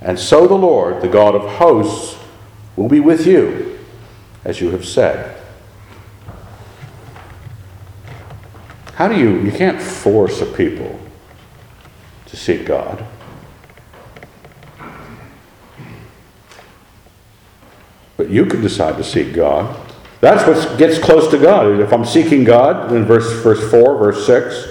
And 0.01 0.19
so 0.19 0.47
the 0.47 0.53
Lord, 0.53 1.01
the 1.01 1.07
God 1.07 1.35
of 1.35 1.49
hosts, 1.53 2.17
will 2.75 2.87
be 2.87 2.99
with 2.99 3.25
you, 3.25 3.79
as 4.43 4.61
you 4.61 4.71
have 4.71 4.85
said. 4.85 5.35
How 8.95 9.08
do 9.08 9.17
you, 9.17 9.41
you 9.41 9.51
can't 9.51 9.81
force 9.81 10.41
a 10.41 10.45
people 10.45 10.99
to 12.27 12.36
seek 12.36 12.65
God. 12.65 13.05
But 18.17 18.29
you 18.29 18.45
can 18.45 18.62
decide 18.62 18.97
to 18.97 19.03
seek 19.03 19.34
God. 19.34 19.75
That's 20.21 20.47
what 20.47 20.77
gets 20.77 20.97
close 20.97 21.29
to 21.31 21.38
God. 21.38 21.79
If 21.79 21.91
I'm 21.91 22.05
seeking 22.05 22.43
God, 22.43 22.91
in 22.93 23.05
verse, 23.05 23.31
verse 23.43 23.69
4, 23.69 23.97
verse 23.97 24.25
6, 24.25 24.69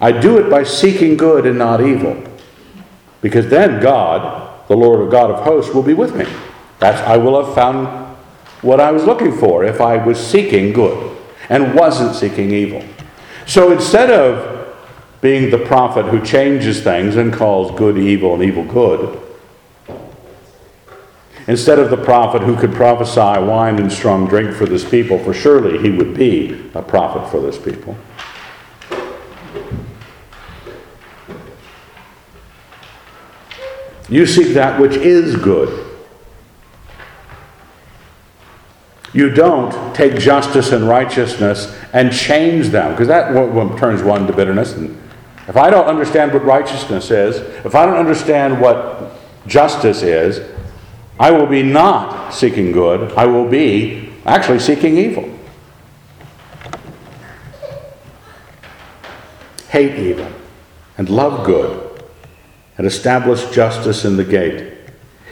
I 0.00 0.12
do 0.12 0.38
it 0.38 0.50
by 0.50 0.64
seeking 0.64 1.16
good 1.16 1.46
and 1.46 1.58
not 1.58 1.80
evil. 1.80 2.22
Because 3.20 3.48
then 3.48 3.80
God, 3.80 4.66
the 4.68 4.76
Lord 4.76 5.00
of 5.00 5.10
God 5.10 5.30
of 5.30 5.44
hosts, 5.44 5.72
will 5.72 5.82
be 5.82 5.94
with 5.94 6.16
me. 6.16 6.26
That's 6.78 7.00
I 7.02 7.16
will 7.16 7.44
have 7.44 7.54
found 7.54 7.86
what 8.62 8.80
I 8.80 8.90
was 8.90 9.04
looking 9.04 9.36
for 9.36 9.64
if 9.64 9.80
I 9.80 10.04
was 10.04 10.18
seeking 10.18 10.72
good 10.72 11.16
and 11.48 11.74
wasn't 11.74 12.14
seeking 12.14 12.50
evil. 12.50 12.84
So 13.50 13.72
instead 13.72 14.12
of 14.12 14.76
being 15.20 15.50
the 15.50 15.58
prophet 15.58 16.04
who 16.04 16.24
changes 16.24 16.84
things 16.84 17.16
and 17.16 17.32
calls 17.32 17.76
good 17.76 17.98
evil 17.98 18.34
and 18.34 18.44
evil 18.44 18.62
good, 18.62 19.20
instead 21.48 21.80
of 21.80 21.90
the 21.90 21.96
prophet 21.96 22.42
who 22.42 22.54
could 22.54 22.72
prophesy 22.72 23.44
wine 23.44 23.80
and 23.80 23.92
strong 23.92 24.28
drink 24.28 24.54
for 24.54 24.66
this 24.66 24.88
people, 24.88 25.18
for 25.18 25.34
surely 25.34 25.78
he 25.82 25.90
would 25.90 26.14
be 26.14 26.70
a 26.74 26.80
prophet 26.80 27.28
for 27.28 27.40
this 27.40 27.58
people. 27.58 27.96
You 34.08 34.26
seek 34.26 34.54
that 34.54 34.80
which 34.80 34.94
is 34.94 35.34
good 35.34 35.89
You 39.12 39.30
don't 39.30 39.94
take 39.94 40.18
justice 40.18 40.72
and 40.72 40.88
righteousness 40.88 41.76
and 41.92 42.12
change 42.12 42.68
them, 42.68 42.92
because 42.92 43.08
that 43.08 43.32
turns 43.78 44.02
one 44.02 44.26
to 44.26 44.32
bitterness. 44.32 44.74
And 44.74 44.96
if 45.48 45.56
I 45.56 45.68
don't 45.68 45.86
understand 45.86 46.32
what 46.32 46.44
righteousness 46.44 47.10
is, 47.10 47.36
if 47.64 47.74
I 47.74 47.86
don't 47.86 47.96
understand 47.96 48.60
what 48.60 49.12
justice 49.46 50.02
is, 50.02 50.48
I 51.18 51.32
will 51.32 51.46
be 51.46 51.62
not 51.62 52.32
seeking 52.32 52.72
good. 52.72 53.12
I 53.12 53.26
will 53.26 53.48
be 53.48 54.10
actually 54.24 54.60
seeking 54.60 54.96
evil. 54.96 55.28
Hate 59.70 59.98
evil 59.98 60.30
and 60.96 61.08
love 61.08 61.44
good 61.44 62.04
and 62.78 62.86
establish 62.86 63.50
justice 63.50 64.04
in 64.04 64.16
the 64.16 64.24
gate. 64.24 64.69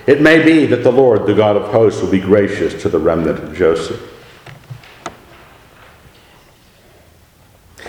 It 0.08 0.22
may 0.22 0.42
be 0.42 0.64
that 0.64 0.82
the 0.82 0.90
Lord, 0.90 1.26
the 1.26 1.34
God 1.34 1.54
of 1.54 1.70
hosts, 1.70 2.00
will 2.00 2.10
be 2.10 2.18
gracious 2.18 2.80
to 2.80 2.88
the 2.88 2.98
remnant 2.98 3.40
of 3.40 3.54
Joseph. 3.54 4.00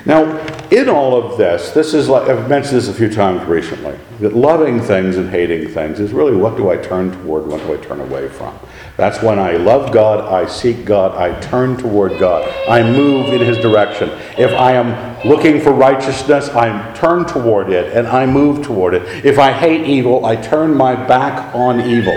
Now, 0.05 0.38
in 0.69 0.89
all 0.89 1.15
of 1.15 1.38
this, 1.38 1.71
this 1.71 1.93
is 1.93 2.10
like 2.10 2.27
I've 2.27 2.49
mentioned 2.49 2.75
this 2.75 2.89
a 2.89 2.93
few 2.93 3.10
times 3.10 3.47
recently, 3.47 3.97
that 4.19 4.36
loving 4.36 4.82
things 4.82 5.15
and 5.15 5.29
hating 5.29 5.69
things 5.69 6.01
is 6.01 6.12
really 6.12 6.36
what 6.36 6.58
do 6.58 6.69
I 6.69 6.75
turn 6.75 7.10
toward, 7.23 7.47
what 7.47 7.62
do 7.62 7.73
I 7.73 7.77
turn 7.77 8.01
away 8.01 8.27
from? 8.27 8.53
That's 9.00 9.24
when 9.24 9.40
I 9.40 9.54
love 9.54 9.94
God, 9.94 10.26
I 10.26 10.46
seek 10.46 10.84
God, 10.84 11.16
I 11.16 11.40
turn 11.40 11.78
toward 11.78 12.20
God, 12.20 12.44
I 12.68 12.84
move 12.84 13.30
in 13.30 13.40
His 13.40 13.58
direction. 13.60 14.10
If 14.38 14.52
I 14.52 14.74
am 14.74 15.26
looking 15.26 15.62
for 15.62 15.72
righteousness, 15.72 16.50
I 16.50 16.94
turn 16.96 17.26
toward 17.26 17.70
it 17.72 17.96
and 17.96 18.06
I 18.06 18.26
move 18.26 18.62
toward 18.62 18.94
it. 18.94 19.26
If 19.26 19.40
I 19.40 19.54
hate 19.54 19.88
evil, 19.88 20.26
I 20.26 20.36
turn 20.36 20.76
my 20.76 20.96
back 20.96 21.56
on 21.56 21.80
evil. 21.80 22.14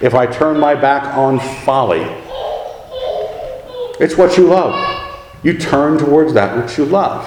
If 0.00 0.14
I 0.14 0.26
turn 0.26 0.58
my 0.58 0.74
back 0.74 1.16
on 1.16 1.38
folly, 1.64 2.04
It's 4.00 4.16
what 4.16 4.36
you 4.36 4.48
love. 4.48 4.74
You 5.44 5.56
turn 5.58 5.98
towards 5.98 6.32
that 6.34 6.56
which 6.56 6.78
you 6.78 6.84
love. 6.84 7.24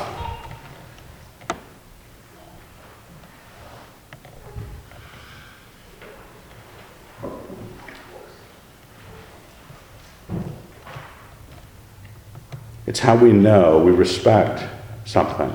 It's 13.01 13.07
how 13.07 13.15
we 13.15 13.33
know 13.33 13.79
we 13.79 13.91
respect 13.91 14.63
something. 15.05 15.51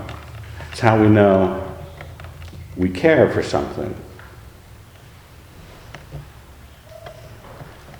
It's 0.72 0.80
how 0.80 1.00
we 1.00 1.06
know 1.06 1.64
we 2.76 2.88
care 2.88 3.30
for 3.30 3.40
something. 3.40 3.94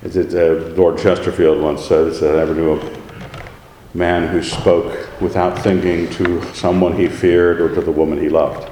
As 0.03 0.17
it, 0.17 0.35
uh, 0.35 0.75
Lord 0.75 0.99
Chesterfield 0.99 1.63
once 1.63 1.85
said, 1.85 2.13
I 2.25 2.39
never 2.39 2.57
knew 2.57 2.73
a 2.73 3.97
man 3.97 4.27
who 4.27 4.43
spoke 4.43 5.21
without 5.21 5.57
thinking 5.61 6.11
to 6.15 6.43
someone 6.53 6.97
he 6.97 7.07
feared 7.07 7.61
or 7.61 7.73
to 7.73 7.81
the 7.81 7.93
woman 7.93 8.21
he 8.21 8.29
loved. 8.29 8.69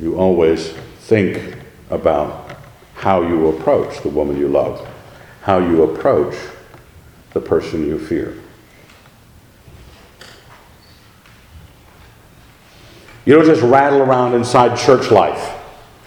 You 0.00 0.18
always 0.18 0.68
think 0.98 1.56
about 1.88 2.58
how 2.96 3.22
you 3.22 3.46
approach 3.56 4.02
the 4.02 4.10
woman 4.10 4.36
you 4.36 4.48
love, 4.48 4.86
how 5.40 5.60
you 5.60 5.82
approach 5.84 6.36
the 7.32 7.40
person 7.40 7.86
you 7.86 7.98
fear. 7.98 8.36
You 13.24 13.34
don't 13.34 13.44
just 13.44 13.62
rattle 13.62 14.02
around 14.02 14.34
inside 14.34 14.76
church 14.76 15.10
life. 15.10 15.58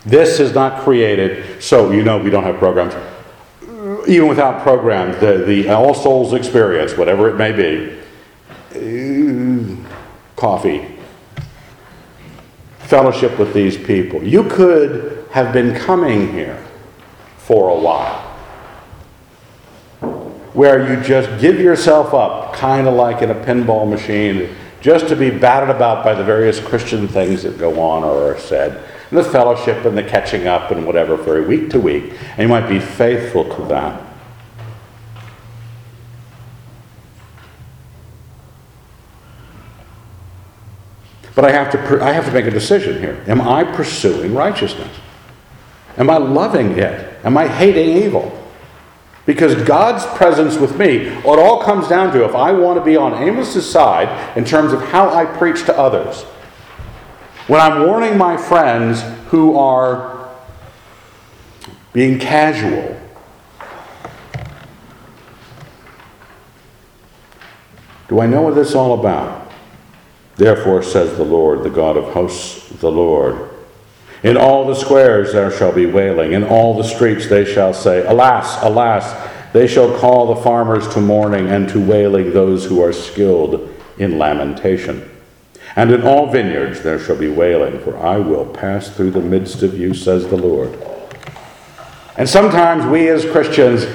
This 0.06 0.40
is 0.40 0.54
not 0.54 0.84
created 0.84 1.62
so 1.62 1.92
you 1.92 2.04
know 2.04 2.18
we 2.18 2.30
don't 2.30 2.44
have 2.44 2.58
programs. 2.58 2.94
Even 4.08 4.28
without 4.28 4.62
programs, 4.62 5.20
the, 5.20 5.44
the 5.46 5.70
All 5.70 5.94
Souls 5.94 6.34
experience, 6.34 6.96
whatever 6.96 7.30
it 7.30 7.36
may 7.36 7.52
be, 7.52 7.98
uh, 8.76 9.90
coffee, 10.36 10.96
fellowship 12.80 13.40
with 13.40 13.54
these 13.54 13.78
people. 13.78 14.22
You 14.24 14.44
could 14.44 15.28
have 15.32 15.54
been 15.54 15.76
coming 15.76 16.32
here 16.34 16.64
for 17.38 17.70
a 17.70 17.76
while 17.76 18.22
where 20.54 20.90
you 20.90 21.04
just 21.04 21.42
give 21.42 21.60
yourself 21.60 22.14
up, 22.14 22.54
kind 22.54 22.88
of 22.88 22.94
like 22.94 23.22
in 23.22 23.30
a 23.30 23.36
pinball 23.36 23.90
machine 23.90 24.56
just 24.86 25.08
to 25.08 25.16
be 25.16 25.32
battered 25.32 25.76
about 25.76 26.04
by 26.04 26.14
the 26.14 26.24
various 26.24 26.60
Christian 26.60 27.08
things 27.08 27.42
that 27.42 27.58
go 27.58 27.80
on 27.80 28.04
or 28.04 28.34
are 28.34 28.40
said, 28.40 28.88
and 29.10 29.18
the 29.18 29.24
fellowship 29.24 29.84
and 29.84 29.98
the 29.98 30.04
catching 30.04 30.46
up 30.46 30.70
and 30.70 30.86
whatever 30.86 31.18
for 31.18 31.42
week 31.42 31.72
to 31.72 31.80
week, 31.80 32.14
and 32.38 32.42
you 32.44 32.48
might 32.48 32.70
be 32.70 32.80
faithful 32.80 33.46
to 33.56 33.64
that. 33.64 34.00
But 41.34 41.46
I 41.46 41.52
have 41.52 41.72
to, 41.72 42.04
I 42.04 42.12
have 42.12 42.26
to 42.26 42.32
make 42.32 42.46
a 42.46 42.52
decision 42.52 43.00
here. 43.00 43.24
Am 43.26 43.42
I 43.42 43.64
pursuing 43.64 44.36
righteousness? 44.36 44.96
Am 45.98 46.12
I 46.12 46.18
loving 46.18 46.78
it? 46.78 47.26
Am 47.26 47.36
I 47.36 47.48
hating 47.48 48.04
evil? 48.04 48.35
Because 49.26 49.56
God's 49.64 50.06
presence 50.18 50.58
with 50.58 50.78
me, 50.78 51.08
it 51.08 51.26
all 51.26 51.62
comes 51.64 51.88
down 51.88 52.14
to 52.14 52.24
if 52.26 52.36
I 52.36 52.52
want 52.52 52.78
to 52.78 52.86
be 52.86 52.96
on 52.96 53.14
Amos's 53.14 53.70
side 53.70 54.38
in 54.38 54.46
terms 54.46 54.72
of 54.72 54.82
how 54.84 55.10
I 55.10 55.26
preach 55.26 55.66
to 55.66 55.78
others, 55.78 56.24
when 57.48 57.60
I'm 57.60 57.88
warning 57.88 58.18
my 58.18 58.38
friends 58.38 59.02
who 59.30 59.58
are 59.58 60.30
being 61.92 62.20
casual, 62.20 63.00
do 68.10 68.20
I 68.20 68.28
know 68.28 68.44
what 68.44 68.54
this 68.54 68.70
is 68.70 68.76
all 68.76 69.00
about? 69.00 69.52
Therefore, 70.36 70.84
says 70.84 71.18
the 71.18 71.24
Lord, 71.24 71.64
the 71.64 71.70
God 71.70 71.98
of 71.98 72.14
hosts, 72.14 72.70
the 72.70 72.92
Lord. 72.92 73.55
In 74.24 74.38
all 74.38 74.66
the 74.66 74.76
squares 74.76 75.34
there 75.34 75.52
shall 75.52 75.72
be 75.72 75.86
wailing, 75.86 76.34
in 76.34 76.44
all 76.44 76.76
the 76.76 76.84
streets 76.84 77.28
they 77.28 77.46
shall 77.46 77.74
say, 77.74 78.06
Alas, 78.06 78.62
alas, 78.64 79.32
they 79.54 79.68
shall 79.68 79.98
call 80.00 80.34
the 80.34 80.42
farmers 80.42 80.88
to 80.90 81.02
mourning 81.02 81.48
and 81.48 81.70
to 81.70 81.80
wailing 81.80 82.34
those 82.34 82.66
who 82.66 82.82
are 82.82 82.92
skilled 82.92 83.74
in 83.98 84.18
lamentation. 84.18 85.10
And 85.76 85.92
in 85.92 86.04
all 86.04 86.32
vineyards 86.32 86.82
there 86.82 87.00
shall 87.00 87.18
be 87.18 87.30
wailing, 87.30 87.80
for 87.80 87.98
I 87.98 88.18
will 88.18 88.46
pass 88.46 88.90
through 88.90 89.12
the 89.12 89.22
midst 89.22 89.62
of 89.64 89.78
you, 89.78 89.94
says 89.94 90.28
the 90.28 90.38
Lord. 90.38 90.78
And 92.18 92.28
sometimes 92.28 92.86
we 92.86 93.10
as 93.10 93.26
Christians, 93.26 93.86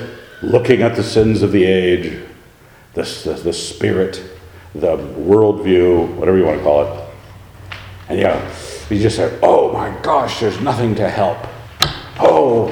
looking 0.43 0.83
at 0.83 0.95
the 0.95 1.03
sins 1.03 1.43
of 1.43 1.53
the 1.53 1.65
age, 1.65 2.23
the, 2.95 3.03
the, 3.03 3.35
the 3.45 3.53
spirit, 3.53 4.23
the 4.75 4.97
worldview, 4.97 6.15
whatever 6.17 6.37
you 6.39 6.45
want 6.45 6.59
to 6.59 6.65
call 6.65 6.83
it, 6.83 7.05
and 8.09 8.21
know, 8.21 8.51
you 8.91 9.03
just 9.03 9.17
say, 9.17 9.39
oh 9.43 9.73
my 9.73 9.97
gosh, 10.03 10.41
there's 10.41 10.61
nothing 10.61 10.95
to 10.97 11.09
help. 11.09 11.39
Oh, 12.19 12.69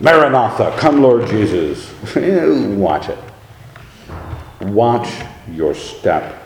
Maranatha, 0.00 0.76
come 0.78 1.02
Lord 1.02 1.28
Jesus. 1.28 1.90
Watch 2.76 3.08
it. 3.08 3.18
Watch 4.60 5.08
your 5.50 5.74
step. 5.74 6.42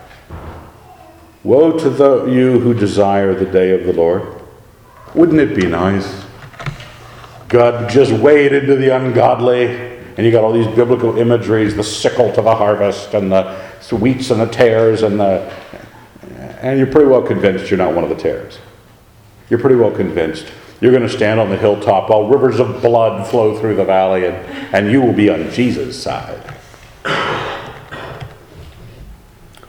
Woe 1.43 1.79
to 1.79 1.91
the, 1.91 2.27
you 2.27 2.61
who 2.61 2.75
desire 2.75 3.35
the 3.35 3.47
day 3.47 3.73
of 3.73 3.87
the 3.87 3.93
Lord. 3.93 4.41
Wouldn't 5.15 5.41
it 5.41 5.57
be 5.57 5.67
nice? 5.67 6.25
God 7.49 7.91
just 7.91 8.13
wade 8.13 8.53
into 8.53 8.77
the 8.77 8.95
ungodly, 8.95 9.67
and 10.17 10.25
you 10.25 10.31
got 10.31 10.45
all 10.45 10.53
these 10.53 10.69
biblical 10.69 11.19
imageries 11.19 11.75
the 11.75 11.83
sickle 11.83 12.33
to 12.35 12.43
the 12.43 12.55
harvest, 12.55 13.15
and 13.15 13.33
the 13.33 13.57
wheats 13.91 14.31
and 14.31 14.41
the 14.41 14.47
tares, 14.47 15.03
and 15.03 15.19
the 15.19 15.53
and 16.61 16.79
you're 16.79 16.87
pretty 16.87 17.09
well 17.09 17.23
convinced 17.23 17.71
you're 17.71 17.79
not 17.79 17.95
one 17.95 18.05
of 18.05 18.11
the 18.11 18.17
tares. 18.17 18.59
You're 19.49 19.59
pretty 19.59 19.77
well 19.77 19.91
convinced. 19.91 20.47
You're 20.81 20.93
going 20.93 21.03
to 21.03 21.09
stand 21.09 21.41
on 21.41 21.51
the 21.51 21.57
hilltop 21.57 22.09
while 22.09 22.29
rivers 22.29 22.59
of 22.59 22.81
blood 22.81 23.27
flow 23.29 23.59
through 23.59 23.77
the 23.77 23.85
valley, 23.85 24.27
and, 24.27 24.37
and 24.75 24.91
you 24.91 25.03
will 25.03 25.13
be 25.13 25.29
on 25.29 25.51
Jesus' 25.51 26.01
side. 26.01 26.55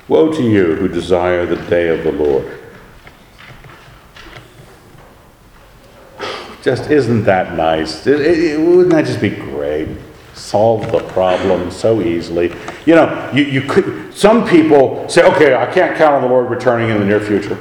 Woe 0.07 0.31
to 0.31 0.43
you 0.43 0.75
who 0.75 0.87
desire 0.87 1.45
the 1.45 1.55
day 1.69 1.87
of 1.87 2.03
the 2.03 2.11
Lord. 2.11 2.59
Just 6.61 6.91
isn't 6.91 7.23
that 7.23 7.55
nice? 7.55 8.05
It, 8.05 8.21
it, 8.21 8.59
wouldn't 8.59 8.91
that 8.91 9.05
just 9.05 9.19
be 9.19 9.29
great? 9.29 9.87
Solve 10.51 10.91
the 10.91 10.99
problem 11.13 11.71
so 11.71 12.01
easily. 12.01 12.53
You 12.85 12.95
know, 12.95 13.31
you, 13.33 13.43
you 13.43 13.61
could 13.61 14.13
some 14.13 14.45
people 14.47 15.07
say, 15.07 15.23
okay, 15.23 15.55
I 15.55 15.71
can't 15.71 15.97
count 15.97 16.15
on 16.15 16.21
the 16.21 16.27
Lord 16.27 16.49
returning 16.49 16.89
in 16.89 16.99
the 16.99 17.05
near 17.05 17.21
future. 17.21 17.57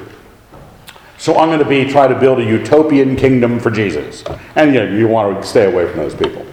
So 1.16 1.38
I'm 1.38 1.48
going 1.48 1.61
to 1.61 1.68
be 1.68 1.85
try 1.85 2.09
to 2.09 2.18
build 2.18 2.40
a 2.40 2.44
utopian 2.44 3.14
kingdom 3.14 3.61
for 3.61 3.70
Jesus. 3.70 4.24
And 4.57 4.74
you, 4.74 4.81
know, 4.81 4.96
you 4.96 5.07
want 5.07 5.40
to 5.40 5.46
stay 5.46 5.70
away 5.70 5.87
from 5.87 5.98
those 5.98 6.14
people. 6.14 6.44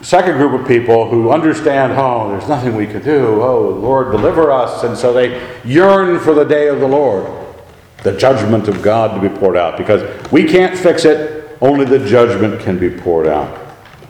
Second 0.00 0.38
group 0.38 0.58
of 0.58 0.66
people 0.66 1.10
who 1.10 1.30
understand, 1.30 1.92
oh, 1.96 2.30
there's 2.30 2.48
nothing 2.48 2.76
we 2.76 2.86
could 2.86 3.04
do. 3.04 3.42
Oh, 3.42 3.70
Lord, 3.70 4.12
deliver 4.12 4.50
us. 4.50 4.84
And 4.84 4.96
so 4.96 5.12
they 5.12 5.44
yearn 5.64 6.20
for 6.20 6.32
the 6.32 6.44
day 6.44 6.68
of 6.68 6.78
the 6.78 6.86
Lord, 6.86 7.26
the 8.04 8.16
judgment 8.16 8.68
of 8.68 8.80
God 8.80 9.20
to 9.20 9.28
be 9.28 9.36
poured 9.38 9.56
out. 9.56 9.76
Because 9.76 10.30
we 10.30 10.44
can't 10.44 10.78
fix 10.78 11.04
it, 11.04 11.58
only 11.60 11.84
the 11.84 11.98
judgment 12.08 12.60
can 12.60 12.78
be 12.78 12.88
poured 12.88 13.26
out. 13.26 13.67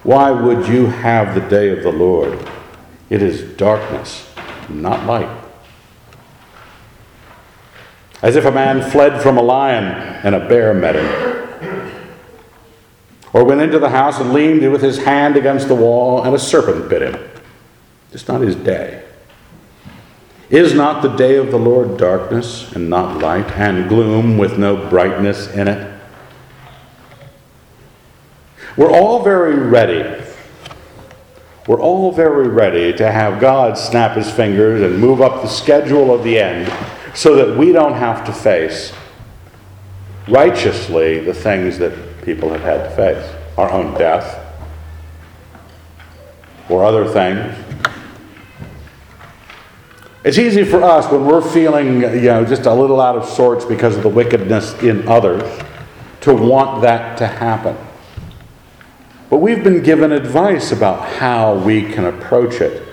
Why 0.09 0.31
would 0.31 0.67
you 0.67 0.87
have 0.87 1.35
the 1.35 1.47
day 1.51 1.69
of 1.69 1.83
the 1.83 1.93
Lord? 1.93 2.39
It 3.11 3.21
is 3.21 3.43
darkness, 3.59 4.27
not 4.71 5.05
light. 5.05 5.29
As 8.23 8.35
if 8.35 8.47
a 8.47 8.51
man 8.51 8.91
fled 8.91 9.21
from 9.21 9.37
a 9.37 9.43
lion 9.43 9.85
and 9.85 10.35
a 10.35 10.49
bear 10.49 10.73
met 10.73 10.95
him. 10.95 11.91
Or 13.35 13.45
went 13.45 13.61
into 13.61 13.79
the 13.79 13.91
house 13.91 14.19
and 14.19 14.33
leaned 14.33 14.73
with 14.73 14.81
his 14.81 14.97
hand 14.97 15.37
against 15.37 15.69
the 15.69 15.75
wall 15.75 16.23
and 16.23 16.35
a 16.35 16.39
serpent 16.39 16.89
bit 16.89 17.03
him. 17.03 17.31
It's 18.11 18.29
not 18.29 18.41
his 18.41 18.57
day. 18.57 19.05
Is 20.49 20.73
not 20.73 21.03
the 21.03 21.15
day 21.17 21.37
of 21.37 21.51
the 21.51 21.59
Lord 21.59 21.99
darkness 21.99 22.73
and 22.73 22.89
not 22.89 23.19
light, 23.19 23.51
and 23.59 23.91
gloom 23.91 24.39
with 24.39 24.57
no 24.57 24.89
brightness 24.89 25.53
in 25.53 25.69
it? 25.69 25.98
We're 28.79 28.93
all 28.93 29.25
very 29.25 29.57
ready. 29.57 30.25
We're 31.67 31.81
all 31.81 32.13
very 32.13 32.47
ready 32.47 32.93
to 32.93 33.11
have 33.11 33.41
God 33.41 33.77
snap 33.77 34.17
his 34.17 34.31
fingers 34.31 34.83
and 34.83 35.01
move 35.01 35.21
up 35.21 35.43
the 35.43 35.49
schedule 35.49 36.15
of 36.15 36.23
the 36.23 36.39
end 36.39 36.73
so 37.13 37.35
that 37.35 37.59
we 37.59 37.73
don't 37.73 37.95
have 37.95 38.25
to 38.27 38.33
face 38.33 38.93
righteously 40.29 41.19
the 41.19 41.35
things 41.35 41.77
that 41.79 41.93
people 42.25 42.51
have 42.51 42.61
had 42.61 42.85
to 42.85 42.91
face 42.95 43.35
our 43.57 43.69
own 43.69 43.95
death 43.99 44.47
or 46.69 46.85
other 46.85 47.05
things. 47.09 47.57
It's 50.23 50.39
easy 50.39 50.63
for 50.63 50.85
us 50.85 51.11
when 51.11 51.27
we're 51.27 51.41
feeling, 51.41 52.03
you 52.03 52.21
know, 52.21 52.45
just 52.45 52.67
a 52.67 52.75
little 52.75 53.01
out 53.01 53.17
of 53.17 53.29
sorts 53.29 53.65
because 53.65 53.97
of 53.97 54.05
the 54.05 54.09
wickedness 54.09 54.81
in 54.85 55.09
others 55.09 55.43
to 56.21 56.33
want 56.33 56.83
that 56.83 57.19
to 57.19 57.27
happen. 57.27 57.77
But 59.31 59.39
we've 59.39 59.63
been 59.63 59.83
given 59.83 60.13
advice 60.13 60.73
about 60.73 61.07
how 61.07 61.55
we 61.55 61.83
can 61.83 62.07
approach 62.07 62.61
it. 62.61 62.89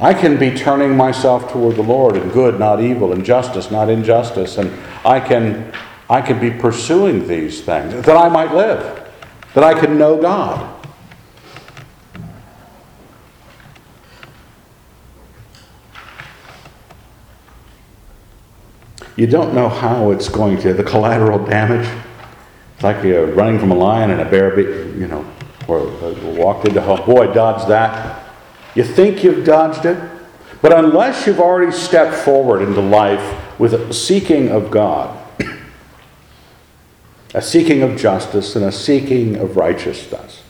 I 0.00 0.14
can 0.14 0.36
be 0.36 0.52
turning 0.52 0.96
myself 0.96 1.52
toward 1.52 1.76
the 1.76 1.82
Lord 1.82 2.16
and 2.16 2.32
good, 2.32 2.58
not 2.58 2.80
evil, 2.80 3.12
and 3.12 3.24
justice, 3.24 3.70
not 3.70 3.88
injustice, 3.88 4.58
and 4.58 4.72
I 5.04 5.20
can, 5.20 5.72
I 6.10 6.22
can 6.22 6.40
be 6.40 6.50
pursuing 6.50 7.28
these 7.28 7.60
things 7.60 8.04
that 8.04 8.16
I 8.16 8.28
might 8.28 8.52
live, 8.52 9.08
that 9.54 9.62
I 9.62 9.78
can 9.78 9.98
know 9.98 10.20
God. 10.20 10.80
You 19.14 19.26
don't 19.28 19.54
know 19.54 19.68
how 19.68 20.10
it's 20.10 20.28
going 20.28 20.58
to, 20.62 20.72
the 20.72 20.82
collateral 20.82 21.44
damage. 21.44 21.86
It's 22.82 22.84
like 22.84 23.04
you're 23.04 23.26
running 23.26 23.60
from 23.60 23.70
a 23.70 23.76
lion 23.76 24.10
and 24.10 24.20
a 24.20 24.24
bear, 24.24 24.58
you 24.58 25.06
know, 25.06 25.24
or 25.68 25.86
walked 26.34 26.66
into 26.66 26.82
home. 26.82 27.06
Boy, 27.06 27.32
dodge 27.32 27.68
that. 27.68 28.24
You 28.74 28.82
think 28.82 29.22
you've 29.22 29.46
dodged 29.46 29.84
it, 29.84 29.96
but 30.60 30.76
unless 30.76 31.24
you've 31.24 31.38
already 31.38 31.70
stepped 31.70 32.12
forward 32.12 32.60
into 32.60 32.80
life 32.80 33.60
with 33.60 33.72
a 33.72 33.94
seeking 33.94 34.48
of 34.48 34.72
God, 34.72 35.16
a 37.34 37.40
seeking 37.40 37.84
of 37.84 37.96
justice, 37.96 38.56
and 38.56 38.64
a 38.64 38.72
seeking 38.72 39.36
of 39.36 39.56
righteousness, 39.56 40.42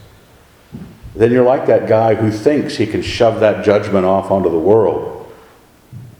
then 1.15 1.31
you're 1.31 1.45
like 1.45 1.67
that 1.67 1.87
guy 1.87 2.15
who 2.15 2.31
thinks 2.31 2.77
he 2.77 2.87
can 2.87 3.03
shove 3.03 3.41
that 3.41 3.63
judgment 3.63 4.07
off 4.07 4.31
onto 4.31 4.49
the 4.49 4.57
world 4.57 5.31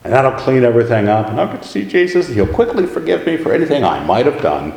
and 0.04 0.14
that'll 0.14 0.34
clean 0.34 0.64
everything 0.64 1.08
up, 1.08 1.30
and 1.30 1.40
I'll 1.40 1.52
get 1.52 1.64
to 1.64 1.68
see 1.68 1.86
Jesus, 1.86 2.28
and 2.28 2.36
He'll 2.36 2.46
quickly 2.46 2.86
forgive 2.86 3.26
me 3.26 3.38
for 3.38 3.54
anything 3.54 3.84
I 3.84 4.04
might 4.04 4.26
have 4.26 4.42
done. 4.42 4.74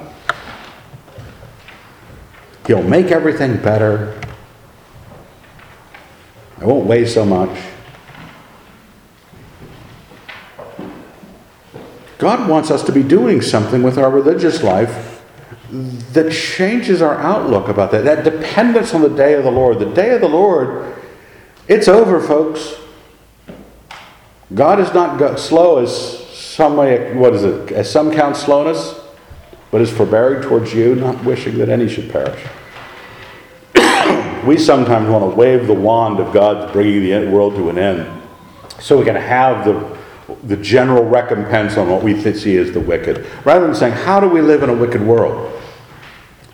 He'll 2.67 2.83
make 2.83 3.07
everything 3.07 3.57
better. 3.59 4.21
I 6.59 6.65
won't 6.65 6.87
weigh 6.87 7.07
so 7.07 7.25
much. 7.25 7.59
God 12.19 12.49
wants 12.49 12.71
us 12.71 12.83
to 12.85 12.93
be 12.93 13.03
doing 13.03 13.41
something 13.43 13.83
with 13.83 13.99
our 13.99 14.11
religious 14.11 14.63
life 14.63 15.23
that 15.71 16.33
changes 16.33 17.03
our 17.03 17.19
outlook 17.19 17.69
about 17.69 17.91
that. 17.91 18.05
That 18.05 18.25
dependence 18.25 18.95
on 18.95 19.03
the 19.03 19.09
day 19.11 19.35
of 19.35 19.45
the 19.45 19.51
Lord. 19.51 19.79
The 19.79 19.93
day 19.93 20.15
of 20.15 20.21
the 20.21 20.29
Lord, 20.29 20.97
it's 21.69 21.89
over, 21.89 22.21
folks. 22.21 22.75
God 24.55 24.81
is 24.81 24.95
not 24.95 25.39
slow 25.39 25.79
as 25.79 26.27
some 26.35 26.77
way, 26.77 27.15
what 27.15 27.35
is 27.35 27.45
it, 27.45 27.73
as 27.73 27.91
some 27.91 28.13
count 28.13 28.37
slowness, 28.37 28.96
but 29.77 29.83
is 29.83 29.93
forbearing 29.93 30.41
towards 30.41 30.73
you, 30.73 30.95
not 30.95 31.23
wishing 31.23 31.59
that 31.59 31.69
any 31.69 31.87
should 31.87 32.11
perish. 32.11 32.43
we 34.47 34.57
sometimes 34.57 35.07
want 35.07 35.23
to 35.23 35.37
wave 35.37 35.67
the 35.67 35.75
wand 35.75 36.19
of 36.19 36.33
God's 36.33 36.73
bringing 36.73 37.03
the 37.03 37.31
world 37.31 37.57
to 37.57 37.69
an 37.69 37.77
end 37.77 38.23
so 38.81 38.97
we 38.97 39.05
can 39.05 39.17
have 39.17 39.67
the, 39.67 39.99
the 40.45 40.57
general 40.57 41.05
recompense 41.05 41.77
on 41.77 41.91
what 41.91 42.03
we 42.03 42.19
see 42.33 42.57
as 42.57 42.73
the 42.73 42.81
wicked, 42.81 43.27
rather 43.45 43.67
than 43.67 43.75
saying, 43.75 43.93
How 43.93 44.19
do 44.19 44.31
we 44.31 44.41
live 44.41 44.63
in 44.63 44.71
a 44.71 44.75
wicked 44.75 45.03
world? 45.03 45.53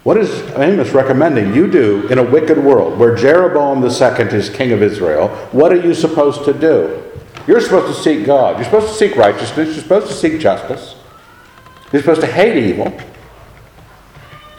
What 0.02 0.16
is 0.16 0.42
Amos 0.56 0.90
recommending 0.90 1.54
you 1.54 1.70
do 1.70 2.08
in 2.08 2.18
a 2.18 2.24
wicked 2.24 2.58
world 2.58 2.98
where 2.98 3.14
Jeroboam 3.14 3.84
II 3.84 4.36
is 4.36 4.50
king 4.50 4.72
of 4.72 4.82
Israel? 4.82 5.28
What 5.52 5.72
are 5.72 5.80
you 5.80 5.94
supposed 5.94 6.44
to 6.46 6.52
do? 6.52 7.00
You're 7.46 7.60
supposed 7.60 7.96
to 7.96 8.02
seek 8.02 8.26
God. 8.26 8.56
You're 8.56 8.64
supposed 8.64 8.88
to 8.88 8.94
seek 8.94 9.14
righteousness. 9.14 9.68
You're 9.68 9.82
supposed 9.84 10.08
to 10.08 10.12
seek 10.12 10.40
justice. 10.40 10.96
You're 11.92 12.00
supposed 12.00 12.22
to 12.22 12.26
hate 12.26 12.56
evil. 12.56 12.92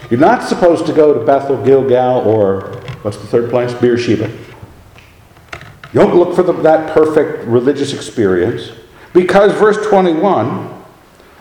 You're 0.10 0.20
not 0.20 0.44
supposed 0.44 0.86
to 0.88 0.94
go 0.94 1.14
to 1.14 1.26
Bethel, 1.26 1.64
Gilgal, 1.64 2.22
or 2.28 2.62
what's 3.02 3.18
the 3.18 3.28
third 3.28 3.50
place? 3.50 3.74
Beersheba. 3.74 4.30
You 5.94 6.00
don't 6.00 6.16
look 6.16 6.36
for 6.36 6.44
the, 6.44 6.54
that 6.54 6.94
perfect 6.94 7.46
religious 7.48 7.94
experience 7.94 8.72
because, 9.14 9.54
verse 9.54 9.86
21, 9.88 10.84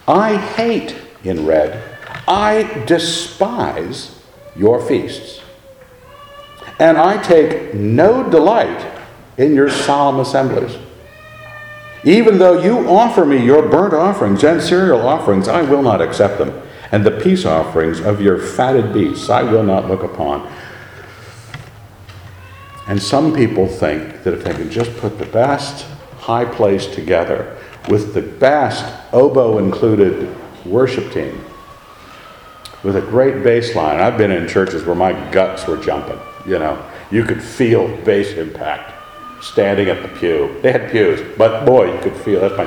I 0.06 0.36
hate 0.36 0.94
in 1.24 1.46
red, 1.46 1.82
I 2.28 2.84
despise 2.86 4.18
your 4.54 4.80
feasts, 4.80 5.40
and 6.78 6.98
I 6.98 7.22
take 7.22 7.74
no 7.74 8.28
delight 8.28 8.90
in 9.38 9.54
your 9.54 9.70
solemn 9.70 10.20
assemblies. 10.20 10.76
Even 12.04 12.38
though 12.38 12.60
you 12.60 12.88
offer 12.88 13.24
me 13.24 13.42
your 13.42 13.68
burnt 13.68 13.94
offerings 13.94 14.42
and 14.44 14.60
cereal 14.60 15.06
offerings, 15.06 15.48
I 15.48 15.62
will 15.62 15.82
not 15.82 16.02
accept 16.02 16.38
them. 16.38 16.62
And 16.92 17.04
the 17.04 17.10
peace 17.10 17.44
offerings 17.44 18.00
of 18.00 18.20
your 18.20 18.38
fatted 18.38 18.92
beasts 18.92 19.30
I 19.30 19.42
will 19.42 19.62
not 19.62 19.88
look 19.88 20.02
upon. 20.02 20.50
And 22.86 23.02
some 23.02 23.34
people 23.34 23.66
think 23.66 24.22
that 24.22 24.34
if 24.34 24.44
they 24.44 24.52
can 24.52 24.70
just 24.70 24.94
put 24.98 25.18
the 25.18 25.26
best 25.26 25.86
high 26.18 26.44
place 26.44 26.86
together 26.86 27.58
with 27.88 28.14
the 28.14 28.22
best 28.22 28.84
oboe 29.12 29.58
included 29.58 30.32
worship 30.64 31.12
team, 31.12 31.44
with 32.82 32.96
a 32.96 33.00
great 33.00 33.42
bass 33.42 33.74
line. 33.74 34.00
I've 34.00 34.18
been 34.18 34.30
in 34.30 34.48
churches 34.48 34.84
where 34.84 34.94
my 34.94 35.12
guts 35.30 35.66
were 35.66 35.76
jumping, 35.76 36.18
you 36.46 36.58
know. 36.58 36.84
You 37.10 37.24
could 37.24 37.42
feel 37.42 37.88
bass 38.04 38.32
impact 38.32 38.92
standing 39.42 39.88
at 39.88 40.02
the 40.02 40.08
pew. 40.08 40.60
They 40.62 40.72
had 40.72 40.90
pews, 40.90 41.20
but 41.36 41.64
boy, 41.64 41.94
you 41.94 42.00
could 42.00 42.16
feel 42.16 42.40
that's 42.40 42.56
my, 42.56 42.64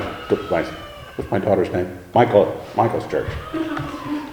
my 0.50 0.62
what's 1.16 1.30
my 1.30 1.38
daughter's 1.38 1.70
name? 1.70 1.98
Michael 2.14 2.64
Michael's 2.76 3.06
church. 3.10 3.28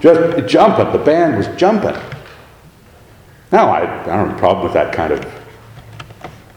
Just 0.03 0.49
jumping. 0.49 0.91
The 0.91 0.97
band 0.97 1.37
was 1.37 1.47
jumping. 1.55 1.95
Now 3.53 3.69
I, 3.69 3.83
I 4.01 4.17
don't 4.17 4.27
have 4.27 4.35
a 4.35 4.37
problem 4.37 4.65
with 4.65 4.73
that 4.73 4.93
kind 4.93 5.13
of 5.13 5.25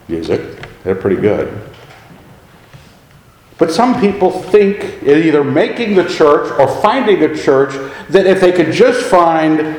music. 0.09 0.69
They're 0.83 0.97
pretty 0.97 1.21
good. 1.21 1.57
But 3.57 3.71
some 3.71 4.01
people 4.01 4.33
think 4.33 5.01
either 5.05 5.45
making 5.45 5.95
the 5.95 6.09
church 6.09 6.51
or 6.59 6.67
finding 6.83 7.23
a 7.23 7.37
church 7.37 7.71
that 8.11 8.27
if 8.27 8.41
they 8.41 8.51
could 8.51 8.73
just 8.73 9.09
find 9.09 9.77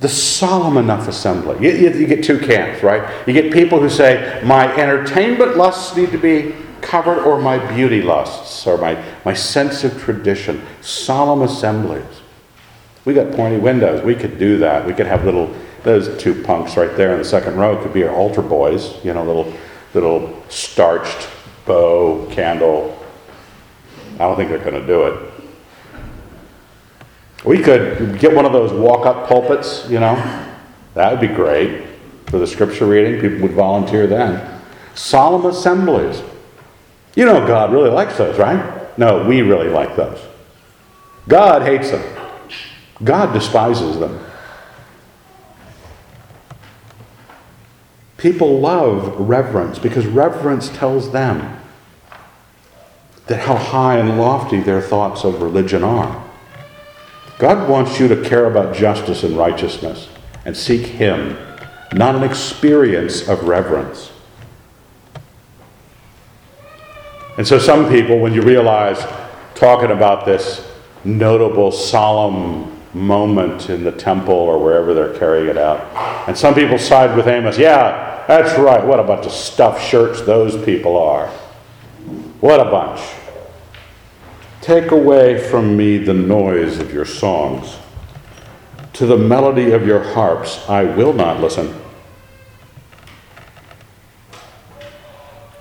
the 0.00 0.08
solemn 0.08 0.76
enough 0.76 1.06
assembly. 1.06 1.64
You, 1.64 1.76
you, 1.76 2.00
you, 2.00 2.06
get 2.08 2.24
two 2.24 2.40
camps, 2.40 2.82
right? 2.82 3.24
You 3.28 3.32
get 3.32 3.52
people 3.52 3.78
who 3.78 3.88
say, 3.88 4.42
my 4.44 4.66
entertainment 4.74 5.56
lusts 5.56 5.96
need 5.96 6.10
to 6.10 6.18
be 6.18 6.56
covered, 6.80 7.20
or 7.20 7.40
my 7.40 7.64
beauty 7.72 8.02
lusts, 8.02 8.66
or 8.66 8.76
my, 8.76 9.00
my 9.24 9.32
sense 9.32 9.84
of 9.84 10.02
tradition. 10.02 10.60
Solemn 10.80 11.42
assemblies. 11.42 12.21
We 13.04 13.14
got 13.14 13.32
pointy 13.32 13.58
windows. 13.58 14.02
We 14.02 14.14
could 14.14 14.38
do 14.38 14.58
that. 14.58 14.86
We 14.86 14.94
could 14.94 15.06
have 15.06 15.24
little, 15.24 15.54
those 15.82 16.16
two 16.20 16.42
punks 16.42 16.76
right 16.76 16.96
there 16.96 17.12
in 17.12 17.18
the 17.18 17.24
second 17.24 17.56
row 17.56 17.82
could 17.82 17.92
be 17.92 18.04
our 18.04 18.14
altar 18.14 18.42
boys, 18.42 19.04
you 19.04 19.12
know, 19.12 19.24
little, 19.24 19.52
little 19.94 20.42
starched 20.48 21.28
bow, 21.66 22.28
candle. 22.30 22.98
I 24.14 24.18
don't 24.18 24.36
think 24.36 24.50
they're 24.50 24.58
going 24.58 24.80
to 24.80 24.86
do 24.86 25.06
it. 25.06 25.32
We 27.44 27.60
could 27.60 28.20
get 28.20 28.34
one 28.34 28.44
of 28.44 28.52
those 28.52 28.72
walk 28.72 29.04
up 29.04 29.26
pulpits, 29.26 29.88
you 29.88 29.98
know. 29.98 30.14
That 30.94 31.10
would 31.10 31.20
be 31.20 31.34
great 31.34 31.86
for 32.26 32.38
the 32.38 32.46
scripture 32.46 32.86
reading. 32.86 33.20
People 33.20 33.40
would 33.40 33.52
volunteer 33.52 34.06
then. 34.06 34.60
Solemn 34.94 35.46
assemblies. 35.46 36.22
You 37.16 37.24
know, 37.24 37.44
God 37.46 37.72
really 37.72 37.90
likes 37.90 38.16
those, 38.16 38.38
right? 38.38 38.96
No, 38.96 39.26
we 39.26 39.42
really 39.42 39.68
like 39.68 39.96
those. 39.96 40.20
God 41.28 41.62
hates 41.62 41.90
them, 41.90 42.02
God 43.04 43.32
despises 43.32 43.98
them. 43.98 44.18
People 48.16 48.60
love 48.60 49.18
reverence 49.18 49.78
because 49.78 50.06
reverence 50.06 50.68
tells 50.68 51.10
them 51.10 51.58
that 53.26 53.40
how 53.40 53.56
high 53.56 53.98
and 53.98 54.18
lofty 54.18 54.60
their 54.60 54.80
thoughts 54.80 55.24
of 55.24 55.42
religion 55.42 55.82
are. 55.82 56.24
God 57.38 57.68
wants 57.68 57.98
you 57.98 58.06
to 58.06 58.22
care 58.22 58.46
about 58.46 58.76
justice 58.76 59.24
and 59.24 59.36
righteousness 59.36 60.08
and 60.44 60.56
seek 60.56 60.82
Him, 60.82 61.36
not 61.92 62.14
an 62.14 62.22
experience 62.22 63.28
of 63.28 63.48
reverence. 63.48 64.12
And 67.36 67.46
so, 67.46 67.58
some 67.58 67.88
people, 67.88 68.20
when 68.20 68.34
you 68.34 68.42
realize 68.42 69.04
talking 69.54 69.90
about 69.90 70.26
this 70.26 70.64
notable, 71.04 71.72
solemn 71.72 72.81
moment 72.94 73.70
in 73.70 73.84
the 73.84 73.92
temple 73.92 74.34
or 74.34 74.62
wherever 74.62 74.92
they're 74.94 75.18
carrying 75.18 75.48
it 75.48 75.58
out, 75.58 75.80
and 76.28 76.36
some 76.36 76.54
people 76.54 76.78
side 76.78 77.16
with 77.16 77.26
Amos, 77.26 77.58
yeah, 77.58 78.24
that's 78.28 78.58
right, 78.58 78.84
what 78.84 79.00
a 79.00 79.02
bunch 79.02 79.26
of 79.26 79.32
stuffed 79.32 79.82
shirts 79.82 80.20
those 80.22 80.62
people 80.64 80.96
are. 80.96 81.28
What 82.40 82.60
a 82.60 82.64
bunch. 82.64 83.00
Take 84.60 84.90
away 84.90 85.38
from 85.38 85.76
me 85.76 85.98
the 85.98 86.14
noise 86.14 86.78
of 86.78 86.92
your 86.92 87.04
songs. 87.04 87.78
To 88.94 89.06
the 89.06 89.16
melody 89.16 89.72
of 89.72 89.86
your 89.86 90.02
harps 90.02 90.68
I 90.68 90.84
will 90.84 91.12
not 91.12 91.40
listen. 91.40 91.74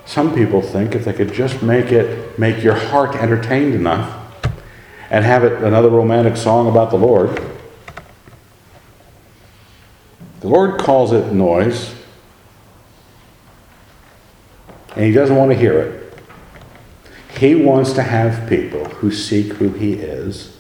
Some 0.06 0.36
people 0.36 0.62
think 0.62 0.94
if 0.94 1.06
they 1.06 1.14
could 1.14 1.34
just 1.34 1.64
make 1.64 1.92
it, 1.92 2.38
make 2.38 2.62
your 2.62 2.76
heart 2.76 3.16
entertained 3.16 3.74
enough 3.74 4.21
and 5.12 5.26
have 5.26 5.44
it 5.44 5.62
another 5.62 5.90
romantic 5.90 6.38
song 6.38 6.70
about 6.70 6.90
the 6.90 6.98
Lord, 6.98 7.30
the 10.40 10.48
Lord 10.48 10.80
calls 10.80 11.12
it 11.12 11.34
noise, 11.34 11.94
and 14.96 15.06
He 15.06 15.12
doesn't 15.12 15.36
want 15.36 15.52
to 15.52 15.58
hear 15.58 15.80
it. 15.80 16.14
He 17.38 17.56
wants 17.56 17.92
to 17.94 18.04
have 18.04 18.48
people 18.48 18.86
who 18.86 19.12
seek 19.12 19.54
who 19.54 19.70
He 19.74 19.94
is, 19.96 20.58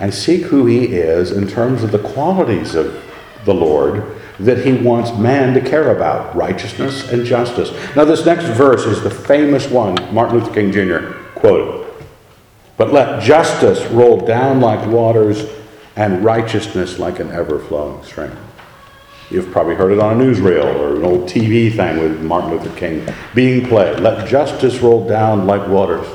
and 0.00 0.12
seek 0.12 0.42
who 0.42 0.66
He 0.66 0.86
is 0.86 1.30
in 1.30 1.46
terms 1.46 1.84
of 1.84 1.92
the 1.92 2.00
qualities 2.00 2.74
of 2.74 3.02
the 3.44 3.54
Lord 3.54 4.04
that 4.40 4.66
He 4.66 4.72
wants 4.72 5.16
man 5.16 5.54
to 5.54 5.60
care 5.60 5.96
about 5.96 6.34
righteousness 6.34 7.08
and 7.10 7.24
justice. 7.24 7.70
Now, 7.94 8.04
this 8.04 8.26
next 8.26 8.46
verse 8.46 8.84
is 8.84 9.02
the 9.04 9.10
famous 9.10 9.70
one 9.70 9.94
Martin 10.12 10.40
Luther 10.40 10.52
King 10.52 10.72
Jr. 10.72 11.12
quoted. 11.38 11.85
But 12.76 12.92
let 12.92 13.22
justice 13.22 13.84
roll 13.86 14.20
down 14.26 14.60
like 14.60 14.86
waters 14.88 15.44
and 15.96 16.24
righteousness 16.24 16.98
like 16.98 17.20
an 17.20 17.30
ever 17.30 17.58
flowing 17.58 18.02
stream. 18.04 18.36
You've 19.30 19.50
probably 19.50 19.74
heard 19.74 19.92
it 19.92 19.98
on 19.98 20.20
a 20.20 20.24
newsreel 20.24 20.76
or 20.76 20.96
an 20.96 21.04
old 21.04 21.28
TV 21.28 21.74
thing 21.74 21.98
with 21.98 22.22
Martin 22.22 22.50
Luther 22.50 22.74
King 22.76 23.06
being 23.34 23.66
played. 23.66 23.98
Let 23.98 24.28
justice 24.28 24.78
roll 24.78 25.08
down 25.08 25.46
like 25.46 25.66
waters. 25.68 26.06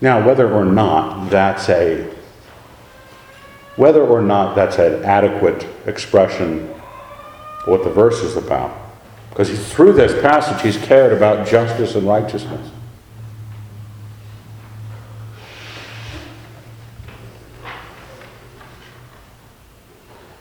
Now, 0.00 0.24
whether 0.24 0.50
or 0.52 0.64
not 0.64 1.28
that's 1.30 1.68
a 1.68 2.14
whether 3.76 4.04
or 4.04 4.20
not 4.20 4.56
that's 4.56 4.78
an 4.78 5.04
adequate 5.04 5.64
expression 5.86 6.68
of 6.68 7.66
what 7.66 7.84
the 7.84 7.90
verse 7.90 8.24
is 8.24 8.36
about, 8.36 8.76
because 9.38 9.72
through 9.72 9.92
this 9.92 10.20
passage 10.20 10.60
he's 10.62 10.84
cared 10.84 11.12
about 11.12 11.46
justice 11.46 11.94
and 11.94 12.08
righteousness. 12.08 12.72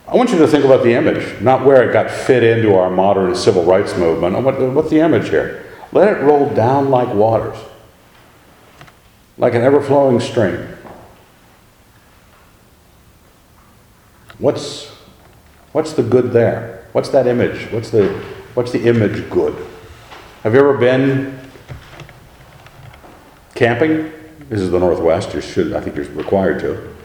I 0.07 0.15
want 0.15 0.31
you 0.31 0.39
to 0.39 0.47
think 0.47 0.65
about 0.65 0.81
the 0.83 0.93
image, 0.93 1.39
not 1.43 1.63
where 1.63 1.87
it 1.87 1.93
got 1.93 2.09
fit 2.09 2.41
into 2.41 2.73
our 2.73 2.89
modern 2.89 3.35
civil 3.35 3.63
rights 3.65 3.95
movement. 3.95 4.43
What, 4.43 4.59
what's 4.73 4.89
the 4.89 4.99
image 4.99 5.29
here? 5.29 5.63
Let 5.91 6.17
it 6.17 6.21
roll 6.23 6.49
down 6.55 6.89
like 6.89 7.13
waters, 7.13 7.57
like 9.37 9.53
an 9.53 9.61
ever 9.61 9.79
flowing 9.79 10.19
stream. 10.19 10.69
What's, 14.39 14.87
what's 15.71 15.93
the 15.93 16.01
good 16.01 16.31
there? 16.31 16.87
What's 16.93 17.09
that 17.09 17.27
image? 17.27 17.71
What's 17.71 17.91
the, 17.91 18.36
what's 18.57 18.71
the 18.71 18.87
image 18.87 19.29
good? 19.29 19.53
Have 20.41 20.55
you 20.55 20.59
ever 20.59 20.75
been 20.75 21.39
camping? 23.53 24.11
This 24.49 24.61
is 24.61 24.71
the 24.71 24.79
Northwest. 24.79 25.35
You 25.35 25.41
should, 25.41 25.73
I 25.73 25.79
think 25.79 25.95
you're 25.95 26.05
required 26.05 26.59
to. 26.61 26.95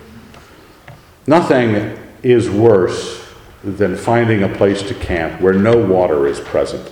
Nothing 1.27 1.99
is 2.23 2.49
worse 2.49 3.23
than 3.63 3.97
finding 3.97 4.45
a 4.45 4.49
place 4.49 4.81
to 4.85 4.95
camp 4.95 5.43
where 5.43 5.53
no 5.53 5.77
water 5.77 6.27
is 6.27 6.41
present, 6.41 6.91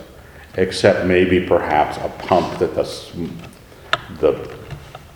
except 0.57 1.07
maybe 1.07 1.41
perhaps 1.41 1.97
a 1.97 2.11
pump 2.27 2.59
that 2.59 2.75
the, 2.75 3.31
the 4.19 4.57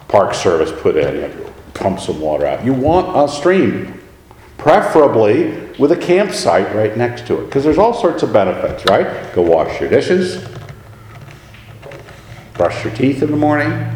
Park 0.08 0.32
Service 0.32 0.72
put 0.80 0.96
in. 0.96 1.16
You 1.16 1.52
pump 1.74 2.00
some 2.00 2.18
water 2.18 2.46
out. 2.46 2.64
You 2.64 2.72
want 2.72 3.14
a 3.14 3.30
stream, 3.30 4.00
preferably 4.56 5.63
with 5.78 5.90
a 5.90 5.96
campsite 5.96 6.74
right 6.74 6.96
next 6.96 7.26
to 7.26 7.40
it, 7.40 7.46
because 7.46 7.64
there's 7.64 7.78
all 7.78 7.94
sorts 7.94 8.22
of 8.22 8.32
benefits, 8.32 8.84
right? 8.88 9.34
Go 9.34 9.42
wash 9.42 9.80
your 9.80 9.90
dishes, 9.90 10.46
brush 12.54 12.84
your 12.84 12.94
teeth 12.94 13.22
in 13.22 13.30
the 13.30 13.36
morning. 13.36 13.90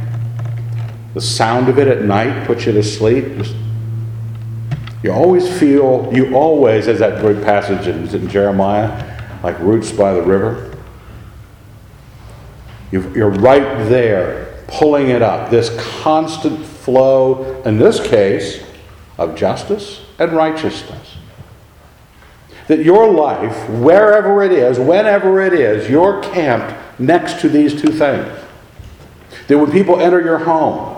The 1.15 1.21
sound 1.21 1.69
of 1.69 1.79
it 1.79 1.89
at 1.89 2.03
night 2.03 2.47
puts 2.47 2.67
you 2.67 2.73
to 2.73 2.83
sleep. 2.83 3.47
You 5.03 5.13
always 5.13 5.49
feel, 5.59 6.11
you 6.13 6.35
always, 6.35 6.89
as 6.89 6.99
that 6.99 7.21
great 7.21 7.43
passage 7.45 7.87
in, 7.87 8.09
in 8.09 8.29
Jeremiah, 8.29 9.17
like 9.43 9.59
roots 9.61 9.93
by 9.93 10.13
the 10.13 10.23
river. 10.23 10.77
you 12.91 13.09
you're 13.15 13.31
right 13.31 13.89
there, 13.89 14.65
pulling 14.67 15.11
it 15.11 15.23
up. 15.23 15.51
This 15.51 15.71
constant 16.03 16.65
flow, 16.65 17.63
in 17.63 17.79
this 17.79 18.01
case, 18.07 18.65
of 19.17 19.37
justice 19.37 20.03
and 20.19 20.33
righteousness. 20.33 21.18
That 22.69 22.85
your 22.85 23.11
life, 23.11 23.69
wherever 23.71 24.43
it 24.43 24.53
is, 24.53 24.79
whenever 24.79 25.41
it 25.43 25.53
is, 25.53 25.91
you're 25.91 26.23
camped 26.23 26.75
next 27.01 27.41
to 27.41 27.49
these 27.49 27.81
two 27.81 27.91
things. 27.91 28.29
That 29.49 29.59
when 29.59 29.71
people 29.71 30.01
enter 30.01 30.21
your 30.21 30.39
home, 30.39 30.95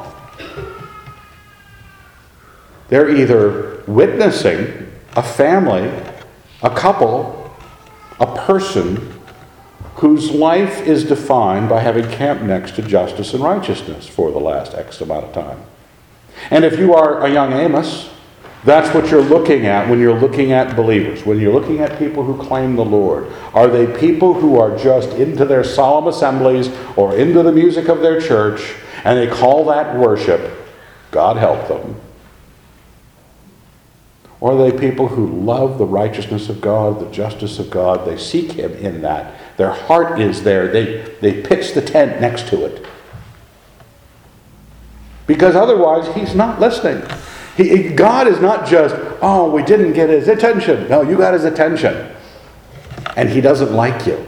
they're 2.88 3.08
either 3.08 3.82
witnessing 3.86 4.90
a 5.14 5.22
family, 5.22 5.90
a 6.62 6.70
couple, 6.70 7.56
a 8.18 8.26
person 8.26 9.14
whose 9.96 10.30
life 10.30 10.80
is 10.86 11.04
defined 11.04 11.68
by 11.68 11.80
having 11.80 12.10
camped 12.10 12.42
next 12.42 12.74
to 12.76 12.82
justice 12.82 13.32
and 13.32 13.42
righteousness 13.42 14.08
for 14.08 14.32
the 14.32 14.38
last 14.38 14.74
X 14.74 15.00
amount 15.00 15.26
of 15.26 15.32
time. 15.32 15.60
And 16.50 16.64
if 16.64 16.78
you 16.78 16.94
are 16.94 17.24
a 17.24 17.30
young 17.30 17.52
Amos, 17.52 18.10
that's 18.64 18.94
what 18.94 19.10
you're 19.10 19.22
looking 19.22 19.66
at 19.66 19.88
when 19.88 19.98
you're 19.98 20.18
looking 20.18 20.52
at 20.52 20.76
believers, 20.76 21.24
when 21.24 21.40
you're 21.40 21.52
looking 21.52 21.80
at 21.80 21.98
people 21.98 22.22
who 22.24 22.36
claim 22.42 22.76
the 22.76 22.84
Lord. 22.84 23.32
Are 23.54 23.68
they 23.68 23.86
people 23.98 24.34
who 24.34 24.58
are 24.58 24.76
just 24.76 25.10
into 25.10 25.46
their 25.46 25.64
solemn 25.64 26.08
assemblies 26.08 26.68
or 26.96 27.16
into 27.16 27.42
the 27.42 27.52
music 27.52 27.88
of 27.88 28.00
their 28.00 28.20
church 28.20 28.74
and 29.04 29.18
they 29.18 29.28
call 29.34 29.64
that 29.66 29.96
worship? 29.96 30.58
God 31.10 31.38
help 31.38 31.68
them. 31.68 31.98
Or 34.40 34.52
are 34.52 34.70
they 34.70 34.78
people 34.78 35.08
who 35.08 35.26
love 35.26 35.78
the 35.78 35.84
righteousness 35.84 36.48
of 36.48 36.60
God, 36.60 37.00
the 37.00 37.10
justice 37.10 37.58
of 37.58 37.70
God? 37.70 38.06
They 38.06 38.16
seek 38.16 38.52
Him 38.52 38.72
in 38.72 39.02
that. 39.02 39.34
Their 39.58 39.72
heart 39.72 40.18
is 40.18 40.42
there. 40.42 40.68
They, 40.68 41.02
they 41.20 41.42
pitch 41.42 41.74
the 41.74 41.82
tent 41.82 42.20
next 42.20 42.48
to 42.48 42.64
it. 42.64 42.86
Because 45.26 45.54
otherwise, 45.54 46.14
He's 46.14 46.34
not 46.34 46.58
listening. 46.58 47.06
He, 47.56 47.90
God 47.90 48.26
is 48.26 48.40
not 48.40 48.66
just, 48.66 48.94
oh, 49.20 49.50
we 49.50 49.62
didn't 49.62 49.92
get 49.92 50.08
His 50.08 50.28
attention. 50.28 50.88
No, 50.88 51.02
you 51.02 51.16
got 51.16 51.34
His 51.34 51.44
attention. 51.44 52.14
And 53.16 53.28
He 53.28 53.40
doesn't 53.40 53.72
like 53.72 54.06
you. 54.06 54.26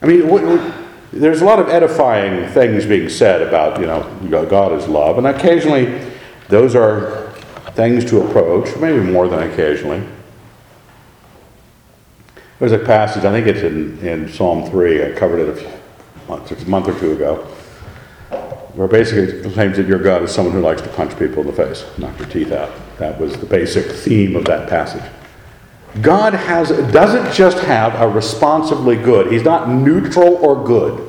I 0.00 0.06
mean, 0.06 0.72
there's 1.12 1.40
a 1.40 1.44
lot 1.44 1.58
of 1.58 1.68
edifying 1.68 2.48
things 2.50 2.84
being 2.84 3.08
said 3.08 3.40
about, 3.40 3.80
you 3.80 3.86
know, 3.86 4.46
God 4.46 4.72
is 4.72 4.86
love. 4.86 5.16
And 5.18 5.26
occasionally, 5.26 6.00
those 6.48 6.74
are 6.74 7.32
things 7.72 8.04
to 8.06 8.20
approach, 8.22 8.76
maybe 8.76 9.00
more 9.00 9.28
than 9.28 9.50
occasionally. 9.50 10.06
There's 12.58 12.72
a 12.72 12.78
passage, 12.78 13.24
I 13.24 13.32
think 13.32 13.46
it's 13.46 13.62
in, 13.62 13.98
in 14.06 14.28
Psalm 14.28 14.70
3, 14.70 15.06
I 15.06 15.12
covered 15.12 15.40
it 15.40 15.48
a, 15.48 15.54
few 15.56 16.56
a 16.56 16.68
month 16.68 16.88
or 16.88 16.98
two 16.98 17.12
ago, 17.12 17.46
where 18.74 18.88
basically 18.88 19.38
it 19.38 19.52
claims 19.52 19.76
that 19.76 19.86
your 19.86 19.98
God 19.98 20.22
is 20.22 20.32
someone 20.32 20.54
who 20.54 20.60
likes 20.60 20.82
to 20.82 20.88
punch 20.88 21.16
people 21.18 21.42
in 21.42 21.46
the 21.46 21.52
face, 21.52 21.84
knock 21.98 22.18
your 22.18 22.28
teeth 22.28 22.52
out. 22.52 22.72
That 22.98 23.20
was 23.20 23.36
the 23.36 23.46
basic 23.46 23.86
theme 23.86 24.36
of 24.36 24.44
that 24.46 24.68
passage. 24.68 25.04
God 26.02 26.34
has, 26.34 26.70
doesn't 26.92 27.32
just 27.32 27.58
have 27.58 28.00
a 28.00 28.08
responsibly 28.08 28.96
good, 28.96 29.32
He's 29.32 29.44
not 29.44 29.68
neutral 29.68 30.36
or 30.36 30.64
good. 30.64 31.08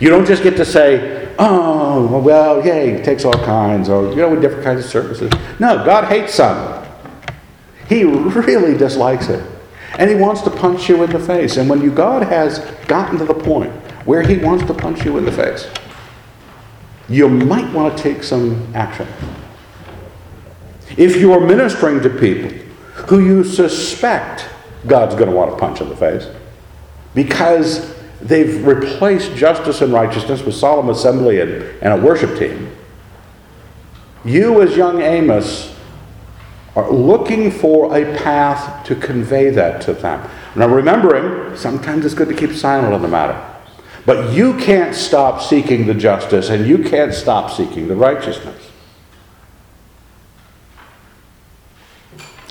You 0.00 0.10
don't 0.10 0.26
just 0.26 0.42
get 0.42 0.56
to 0.56 0.64
say, 0.64 1.34
oh, 1.38 2.18
well, 2.18 2.64
yeah, 2.64 2.84
he 2.84 3.02
takes 3.02 3.24
all 3.24 3.32
kinds, 3.32 3.88
or, 3.88 4.10
you 4.10 4.16
know, 4.16 4.30
with 4.30 4.40
different 4.40 4.64
kinds 4.64 4.84
of 4.84 4.90
services. 4.90 5.30
No, 5.60 5.84
God 5.84 6.04
hates 6.04 6.34
some. 6.34 6.84
He 7.88 8.04
really 8.04 8.76
dislikes 8.76 9.28
it. 9.28 9.44
And 9.98 10.10
he 10.10 10.16
wants 10.16 10.42
to 10.42 10.50
punch 10.50 10.88
you 10.88 11.04
in 11.04 11.10
the 11.10 11.20
face. 11.20 11.56
And 11.56 11.70
when 11.70 11.80
you, 11.80 11.92
God 11.92 12.24
has 12.24 12.58
gotten 12.86 13.18
to 13.18 13.24
the 13.24 13.34
point 13.34 13.72
where 14.04 14.22
he 14.22 14.36
wants 14.36 14.64
to 14.64 14.74
punch 14.74 15.04
you 15.04 15.16
in 15.18 15.24
the 15.24 15.32
face, 15.32 15.68
you 17.08 17.28
might 17.28 17.72
want 17.72 17.96
to 17.96 18.02
take 18.02 18.22
some 18.22 18.74
action. 18.74 19.06
If 20.96 21.16
you're 21.16 21.40
ministering 21.40 22.00
to 22.02 22.10
people 22.10 22.50
who 23.08 23.24
you 23.24 23.44
suspect 23.44 24.48
God's 24.86 25.14
going 25.14 25.30
to 25.30 25.34
want 25.34 25.50
to 25.50 25.56
punch 25.56 25.80
in 25.80 25.88
the 25.88 25.96
face 25.96 26.28
because 27.14 27.94
they've 28.20 28.64
replaced 28.66 29.34
justice 29.34 29.80
and 29.80 29.92
righteousness 29.92 30.42
with 30.42 30.54
solemn 30.54 30.88
assembly 30.88 31.40
and, 31.40 31.52
and 31.82 31.92
a 31.92 32.04
worship 32.04 32.38
team. 32.38 32.70
You, 34.24 34.62
as 34.62 34.76
young 34.76 35.02
Amos, 35.02 35.74
are 36.76 36.90
looking 36.90 37.50
for 37.50 37.96
a 37.96 38.16
path 38.18 38.84
to 38.86 38.96
convey 38.96 39.50
that 39.50 39.80
to 39.82 39.92
them. 39.92 40.28
Now, 40.56 40.68
remembering, 40.68 41.56
sometimes 41.56 42.04
it's 42.04 42.14
good 42.14 42.28
to 42.28 42.34
keep 42.34 42.52
silent 42.52 42.94
on 42.94 43.02
the 43.02 43.08
matter. 43.08 43.53
But 44.06 44.34
you 44.34 44.58
can't 44.58 44.94
stop 44.94 45.40
seeking 45.40 45.86
the 45.86 45.94
justice 45.94 46.50
and 46.50 46.66
you 46.66 46.78
can't 46.78 47.14
stop 47.14 47.50
seeking 47.50 47.88
the 47.88 47.96
righteousness. 47.96 48.70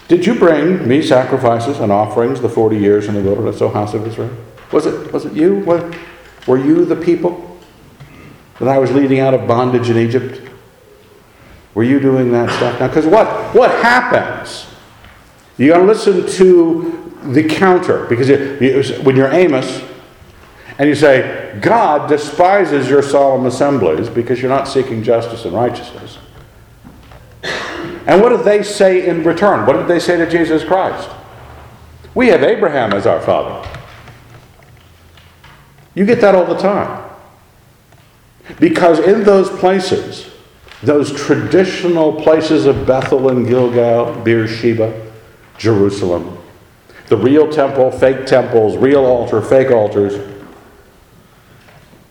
Did 0.08 0.26
you 0.26 0.36
bring 0.36 0.88
me 0.88 1.01
sacrifices 1.01 1.80
and 1.80 1.91
offerings 1.91 2.41
the 2.41 2.49
40 2.49 2.78
years 2.78 3.08
in 3.08 3.16
the 3.16 3.22
wilderness, 3.22 3.62
O 3.62 3.70
house 3.70 3.93
of 3.93 4.06
Israel? 4.06 4.36
Was 4.72 4.86
it, 4.86 5.14
was 5.14 5.26
it 5.26 5.34
you? 5.34 5.60
Were, 5.60 5.93
were 6.47 6.58
you 6.58 6.86
the 6.86 6.95
people 6.95 7.58
that 8.60 8.68
I 8.68 8.78
was 8.80 8.91
leading 8.91 9.20
out 9.20 9.34
of 9.34 9.47
bondage 9.47 9.89
in 9.89 9.97
Egypt? 9.97 10.41
Were 11.74 11.84
you 11.84 11.99
doing 11.99 12.32
that 12.32 12.49
stuff 12.51 12.80
now? 12.80 12.88
Because 12.88 13.06
what, 13.06 13.28
what 13.56 13.72
happens? 13.84 14.68
You 15.58 15.70
got 15.70 15.78
to 15.78 15.86
listen 15.86 16.28
to 16.28 17.20
the 17.24 17.47
counter. 17.47 18.06
Because 18.08 18.30
it, 18.30 18.62
you, 18.62 19.04
when 19.04 19.16
you're 19.16 19.32
Amos 19.32 19.82
and 20.80 20.89
you 20.89 20.95
say, 20.95 21.57
God 21.61 22.09
despises 22.09 22.89
your 22.89 23.03
solemn 23.03 23.45
assemblies 23.45 24.09
because 24.09 24.41
you're 24.41 24.49
not 24.49 24.67
seeking 24.67 25.03
justice 25.03 25.45
and 25.45 25.53
righteousness. 25.53 26.17
And 28.05 28.21
what 28.21 28.30
did 28.30 28.43
they 28.43 28.63
say 28.63 29.07
in 29.07 29.24
return? 29.24 29.65
What 29.65 29.74
did 29.74 29.88
they 29.88 29.99
say 29.99 30.17
to 30.17 30.30
Jesus 30.30 30.63
Christ? 30.63 31.09
We 32.15 32.28
have 32.28 32.43
Abraham 32.43 32.93
as 32.93 33.05
our 33.05 33.21
father. 33.21 33.67
You 35.95 36.05
get 36.05 36.21
that 36.21 36.36
all 36.36 36.45
the 36.45 36.57
time. 36.57 37.11
Because 38.59 38.99
in 38.99 39.24
those 39.24 39.49
places, 39.49 40.30
those 40.82 41.13
traditional 41.13 42.13
places 42.21 42.65
of 42.65 42.86
Bethel 42.86 43.30
and 43.30 43.47
Gilgal, 43.47 44.21
Beersheba, 44.21 45.11
Jerusalem, 45.57 46.38
the 47.07 47.17
real 47.17 47.49
temple, 47.49 47.91
fake 47.91 48.26
temples, 48.26 48.76
real 48.76 49.05
altar, 49.05 49.41
fake 49.41 49.71
altars, 49.71 50.32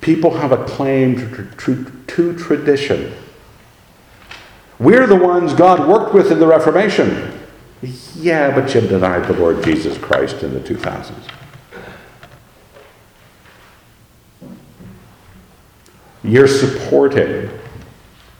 people 0.02 0.36
have 0.36 0.52
a 0.52 0.62
claim 0.64 1.16
to, 1.16 1.46
to, 1.56 1.84
to 2.08 2.36
tradition. 2.36 3.14
We're 4.78 5.06
the 5.06 5.16
ones 5.16 5.54
God 5.54 5.88
worked 5.88 6.12
with 6.12 6.30
in 6.30 6.40
the 6.40 6.46
Reformation. 6.46 7.38
Yeah, 8.16 8.54
but 8.54 8.74
you 8.74 8.80
denied 8.82 9.26
the 9.26 9.32
Lord 9.32 9.64
Jesus 9.64 9.96
Christ 9.96 10.42
in 10.42 10.52
the 10.52 10.60
2000s. 10.60 11.14
You're 16.24 16.48
supporting 16.48 17.50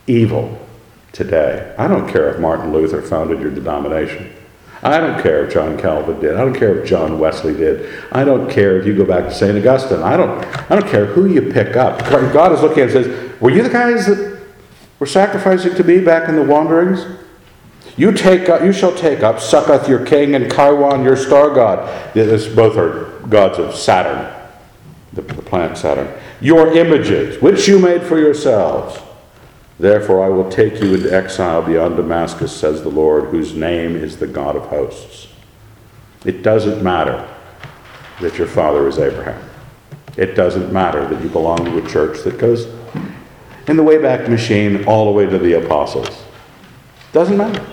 evil 0.07 0.57
today. 1.11 1.73
I 1.77 1.87
don't 1.87 2.09
care 2.09 2.29
if 2.29 2.39
Martin 2.39 2.71
Luther 2.71 3.01
founded 3.01 3.39
your 3.41 3.51
denomination. 3.51 4.33
I 4.83 4.99
don't 4.99 5.21
care 5.21 5.45
if 5.45 5.53
John 5.53 5.77
Calvin 5.77 6.19
did. 6.19 6.35
I 6.35 6.39
don't 6.39 6.53
care 6.53 6.79
if 6.79 6.87
John 6.87 7.17
Wesley 7.17 7.53
did. 7.53 8.03
I 8.11 8.25
don't 8.25 8.49
care 8.49 8.77
if 8.77 8.85
you 8.85 8.95
go 8.95 9.05
back 9.05 9.23
to 9.25 9.33
St. 9.33 9.57
Augustine. 9.57 10.01
I 10.01 10.17
don't, 10.17 10.43
I 10.69 10.75
don't 10.77 10.89
care 10.89 11.05
who 11.05 11.27
you 11.27 11.53
pick 11.53 11.77
up. 11.77 11.99
God 12.33 12.51
is 12.51 12.61
looking 12.61 12.83
and 12.83 12.91
says, 12.91 13.39
Were 13.39 13.49
you 13.49 13.63
the 13.63 13.69
guys 13.69 14.07
that 14.07 14.41
were 14.99 15.05
sacrificing 15.05 15.73
to 15.75 15.83
me 15.85 15.99
back 15.99 16.27
in 16.27 16.35
the 16.35 16.43
wanderings? 16.43 17.05
You 17.95 18.11
take 18.11 18.49
up, 18.49 18.61
you 18.61 18.73
shall 18.73 18.93
take 18.93 19.23
up 19.23 19.39
Succoth 19.39 19.87
your 19.87 20.05
king 20.05 20.35
and 20.35 20.51
Kaiwan 20.51 21.03
your 21.03 21.15
star 21.15 21.53
god. 21.53 22.13
This, 22.13 22.47
both 22.47 22.75
are 22.75 23.19
gods 23.27 23.59
of 23.59 23.75
Saturn, 23.75 24.33
the, 25.13 25.21
the 25.21 25.41
planet 25.41 25.77
Saturn. 25.77 26.11
Your 26.41 26.75
images, 26.75 27.41
which 27.41 27.67
you 27.67 27.79
made 27.79 28.03
for 28.03 28.19
yourselves. 28.19 28.99
Therefore 29.79 30.23
I 30.23 30.29
will 30.29 30.49
take 30.49 30.81
you 30.81 30.93
into 30.93 31.13
exile 31.13 31.61
beyond 31.61 31.97
Damascus, 31.97 32.55
says 32.55 32.83
the 32.83 32.89
Lord, 32.89 33.25
whose 33.25 33.55
name 33.55 33.95
is 33.95 34.17
the 34.17 34.27
God 34.27 34.55
of 34.55 34.67
hosts. 34.67 35.27
It 36.25 36.41
doesn't 36.41 36.83
matter 36.83 37.27
that 38.21 38.37
your 38.37 38.47
father 38.47 38.87
is 38.87 38.99
Abraham. 38.99 39.49
It 40.15 40.35
doesn't 40.35 40.71
matter 40.71 41.07
that 41.07 41.21
you 41.23 41.29
belong 41.29 41.65
to 41.65 41.83
a 41.83 41.89
church 41.89 42.23
that 42.23 42.37
goes 42.37 42.65
in 43.67 43.77
the 43.77 43.83
Wayback 43.83 44.29
Machine 44.29 44.85
all 44.85 45.05
the 45.05 45.11
way 45.11 45.25
to 45.25 45.37
the 45.37 45.53
apostles. 45.53 46.23
Doesn't 47.11 47.37
matter. 47.37 47.65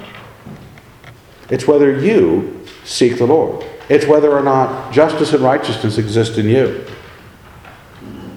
It's 1.50 1.66
whether 1.66 2.00
you 2.00 2.64
seek 2.84 3.18
the 3.18 3.26
Lord. 3.26 3.64
It's 3.88 4.06
whether 4.06 4.30
or 4.30 4.42
not 4.42 4.92
justice 4.92 5.32
and 5.32 5.42
righteousness 5.42 5.98
exist 5.98 6.38
in 6.38 6.48
you. 6.48 6.86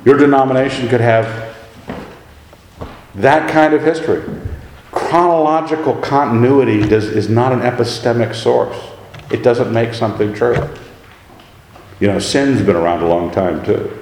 Your 0.03 0.17
denomination 0.17 0.89
could 0.89 1.01
have 1.01 1.42
that 3.15 3.49
kind 3.49 3.73
of 3.73 3.83
history. 3.83 4.23
Chronological 4.91 5.95
continuity 5.95 6.87
does, 6.87 7.05
is 7.05 7.29
not 7.29 7.51
an 7.51 7.59
epistemic 7.59 8.35
source. 8.35 8.77
It 9.31 9.43
doesn't 9.43 9.73
make 9.73 9.93
something 9.93 10.33
true. 10.33 10.69
You 11.99 12.07
know, 12.07 12.19
sin's 12.19 12.61
been 12.61 12.75
around 12.75 13.01
a 13.01 13.07
long 13.07 13.31
time 13.31 13.63
too. 13.65 13.97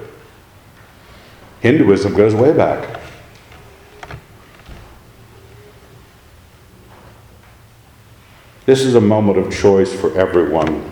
Hinduism 1.60 2.14
goes 2.14 2.34
way 2.34 2.52
back. 2.52 3.00
This 8.66 8.82
is 8.82 8.94
a 8.94 9.00
moment 9.00 9.38
of 9.38 9.52
choice 9.52 9.94
for 9.94 10.16
everyone. 10.16 10.90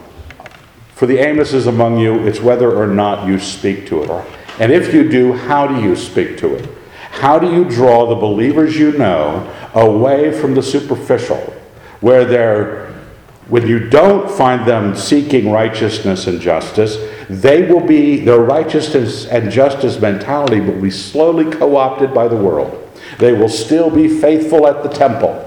For 0.95 1.07
the 1.07 1.17
Amoses 1.17 1.67
among 1.67 1.99
you, 1.99 2.27
it's 2.27 2.41
whether 2.41 2.71
or 2.71 2.87
not 2.87 3.27
you 3.27 3.39
speak 3.39 3.87
to 3.87 4.03
it. 4.03 4.27
And 4.59 4.73
if 4.73 4.93
you 4.93 5.09
do, 5.09 5.33
how 5.33 5.67
do 5.67 5.81
you 5.81 5.97
speak 5.97 6.37
to 6.39 6.57
it? 6.57 6.80
How 7.11 7.39
do 7.39 7.53
you 7.53 7.65
draw 7.65 8.09
the 8.09 8.15
believers 8.15 8.77
you 8.77 8.93
know 8.93 9.53
away 9.75 10.33
from 10.33 10.55
the 10.55 10.63
superficial, 10.63 11.39
where 12.01 12.25
they're, 12.25 12.93
when 13.49 13.67
you 13.67 13.91
don't 13.91 14.31
find 14.31 14.67
them 14.67 14.97
seeking 14.97 15.51
righteousness 15.51 16.27
and 16.27 16.41
justice, 16.41 16.97
they 17.29 17.71
will 17.71 17.87
be, 17.87 18.21
their 18.21 18.41
righteousness 18.41 19.27
and 19.27 19.51
justice 19.51 20.01
mentality 20.01 20.61
will 20.61 20.81
be 20.81 20.91
slowly 20.91 21.51
co 21.51 21.77
opted 21.77 22.15
by 22.15 22.27
the 22.27 22.37
world. 22.37 22.77
They 23.19 23.33
will 23.33 23.49
still 23.49 23.91
be 23.91 24.09
faithful 24.09 24.67
at 24.67 24.83
the 24.83 24.89
temple. 24.89 25.47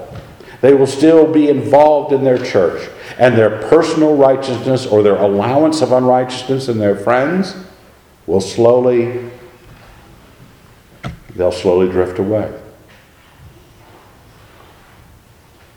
They 0.60 0.74
will 0.74 0.86
still 0.86 1.30
be 1.30 1.48
involved 1.48 2.12
in 2.12 2.24
their 2.24 2.42
church. 2.42 2.88
And 3.18 3.36
their 3.36 3.62
personal 3.68 4.16
righteousness 4.16 4.86
or 4.86 5.02
their 5.02 5.16
allowance 5.16 5.82
of 5.82 5.92
unrighteousness 5.92 6.68
in 6.68 6.78
their 6.78 6.96
friends 6.96 7.54
will 8.26 8.40
slowly, 8.40 9.30
they'll 11.36 11.52
slowly 11.52 11.90
drift 11.90 12.18
away. 12.18 12.52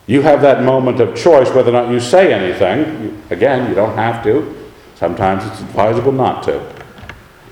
You 0.08 0.22
have 0.22 0.42
that 0.42 0.64
moment 0.64 1.02
of 1.02 1.16
choice 1.18 1.50
whether 1.52 1.70
or 1.70 1.74
not 1.74 1.92
you 1.92 2.00
say 2.00 2.34
anything. 2.34 3.22
Again, 3.30 3.68
you 3.68 3.76
don't 3.76 3.96
have 3.96 4.24
to. 4.24 4.56
Sometimes 4.96 5.46
it's 5.46 5.60
advisable 5.60 6.14
not 6.14 6.44
to. 6.44 6.76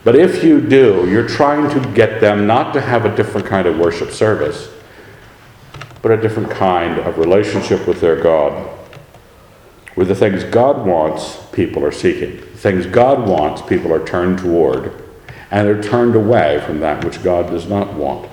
But 0.05 0.15
if 0.15 0.43
you 0.43 0.61
do, 0.61 1.09
you're 1.09 1.27
trying 1.27 1.69
to 1.69 1.91
get 1.93 2.21
them 2.21 2.47
not 2.47 2.73
to 2.73 2.81
have 2.81 3.05
a 3.05 3.15
different 3.15 3.45
kind 3.45 3.67
of 3.67 3.77
worship 3.77 4.11
service, 4.11 4.69
but 6.01 6.11
a 6.11 6.17
different 6.17 6.49
kind 6.51 6.99
of 6.99 7.17
relationship 7.17 7.87
with 7.87 7.99
their 7.99 8.21
God, 8.21 8.69
with 9.95 10.07
the 10.07 10.15
things 10.15 10.43
God 10.45 10.85
wants, 10.85 11.37
people 11.51 11.83
are 11.83 11.91
seeking. 11.91 12.37
The 12.37 12.57
things 12.57 12.85
God 12.85 13.27
wants, 13.27 13.61
people 13.63 13.91
are 13.91 14.05
turned 14.05 14.39
toward, 14.39 15.04
and 15.55 15.65
they're 15.65 15.81
turned 15.81 16.15
away 16.15 16.61
from 16.65 16.81
that 16.81 17.01
which 17.05 17.23
God 17.23 17.49
does 17.49 17.65
not 17.65 17.93
want. 17.93 18.29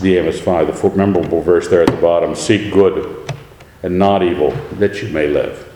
The 0.00 0.16
Amos 0.18 0.40
5, 0.40 0.80
the 0.80 0.90
memorable 0.90 1.40
verse 1.40 1.66
there 1.66 1.82
at 1.82 1.88
the 1.88 2.00
bottom 2.00 2.36
seek 2.36 2.72
good 2.72 3.28
and 3.82 3.98
not 3.98 4.22
evil, 4.22 4.52
that 4.74 5.02
you 5.02 5.08
may 5.08 5.26
live. 5.26 5.72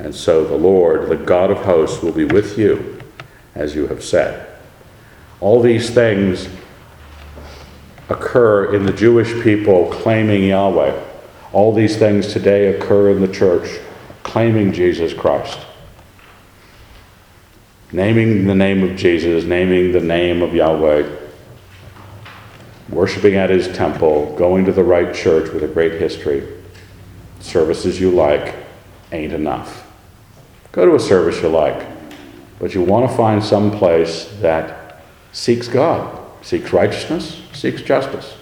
And 0.00 0.12
so 0.12 0.44
the 0.44 0.56
Lord, 0.56 1.08
the 1.08 1.14
God 1.14 1.52
of 1.52 1.58
hosts, 1.58 2.02
will 2.02 2.10
be 2.10 2.24
with 2.24 2.58
you, 2.58 3.00
as 3.54 3.76
you 3.76 3.86
have 3.86 4.02
said. 4.02 4.58
All 5.40 5.62
these 5.62 5.88
things 5.88 6.48
occur 8.08 8.74
in 8.74 8.86
the 8.86 8.92
Jewish 8.92 9.40
people 9.44 9.88
claiming 9.92 10.42
Yahweh. 10.48 11.00
All 11.52 11.72
these 11.72 11.96
things 11.96 12.32
today 12.32 12.74
occur 12.74 13.10
in 13.10 13.20
the 13.20 13.32
church 13.32 13.78
claiming 14.22 14.72
Jesus 14.72 15.12
Christ. 15.12 15.58
Naming 17.92 18.46
the 18.46 18.54
name 18.54 18.82
of 18.82 18.96
Jesus, 18.96 19.44
naming 19.44 19.92
the 19.92 20.00
name 20.00 20.42
of 20.42 20.54
Yahweh, 20.54 21.08
worshiping 22.88 23.34
at 23.34 23.50
his 23.50 23.68
temple, 23.76 24.34
going 24.36 24.64
to 24.64 24.72
the 24.72 24.84
right 24.84 25.14
church 25.14 25.52
with 25.52 25.62
a 25.62 25.68
great 25.68 26.00
history, 26.00 26.46
services 27.40 28.00
you 28.00 28.10
like 28.10 28.54
ain't 29.12 29.32
enough. 29.32 29.86
Go 30.72 30.86
to 30.86 30.94
a 30.94 31.00
service 31.00 31.42
you 31.42 31.48
like, 31.48 31.86
but 32.58 32.74
you 32.74 32.82
want 32.82 33.10
to 33.10 33.16
find 33.16 33.44
some 33.44 33.70
place 33.70 34.24
that 34.40 35.02
seeks 35.32 35.68
God, 35.68 36.18
seeks 36.42 36.72
righteousness, 36.72 37.42
seeks 37.52 37.82
justice. 37.82 38.34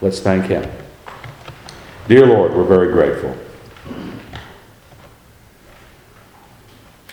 Let's 0.00 0.20
thank 0.20 0.46
Him. 0.46 0.68
Dear 2.08 2.26
Lord, 2.26 2.54
we're 2.54 2.64
very 2.64 2.92
grateful. 2.92 3.36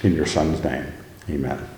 In 0.06 0.14
your 0.14 0.28
Son's 0.28 0.64
name, 0.64 0.86
amen. 1.32 1.74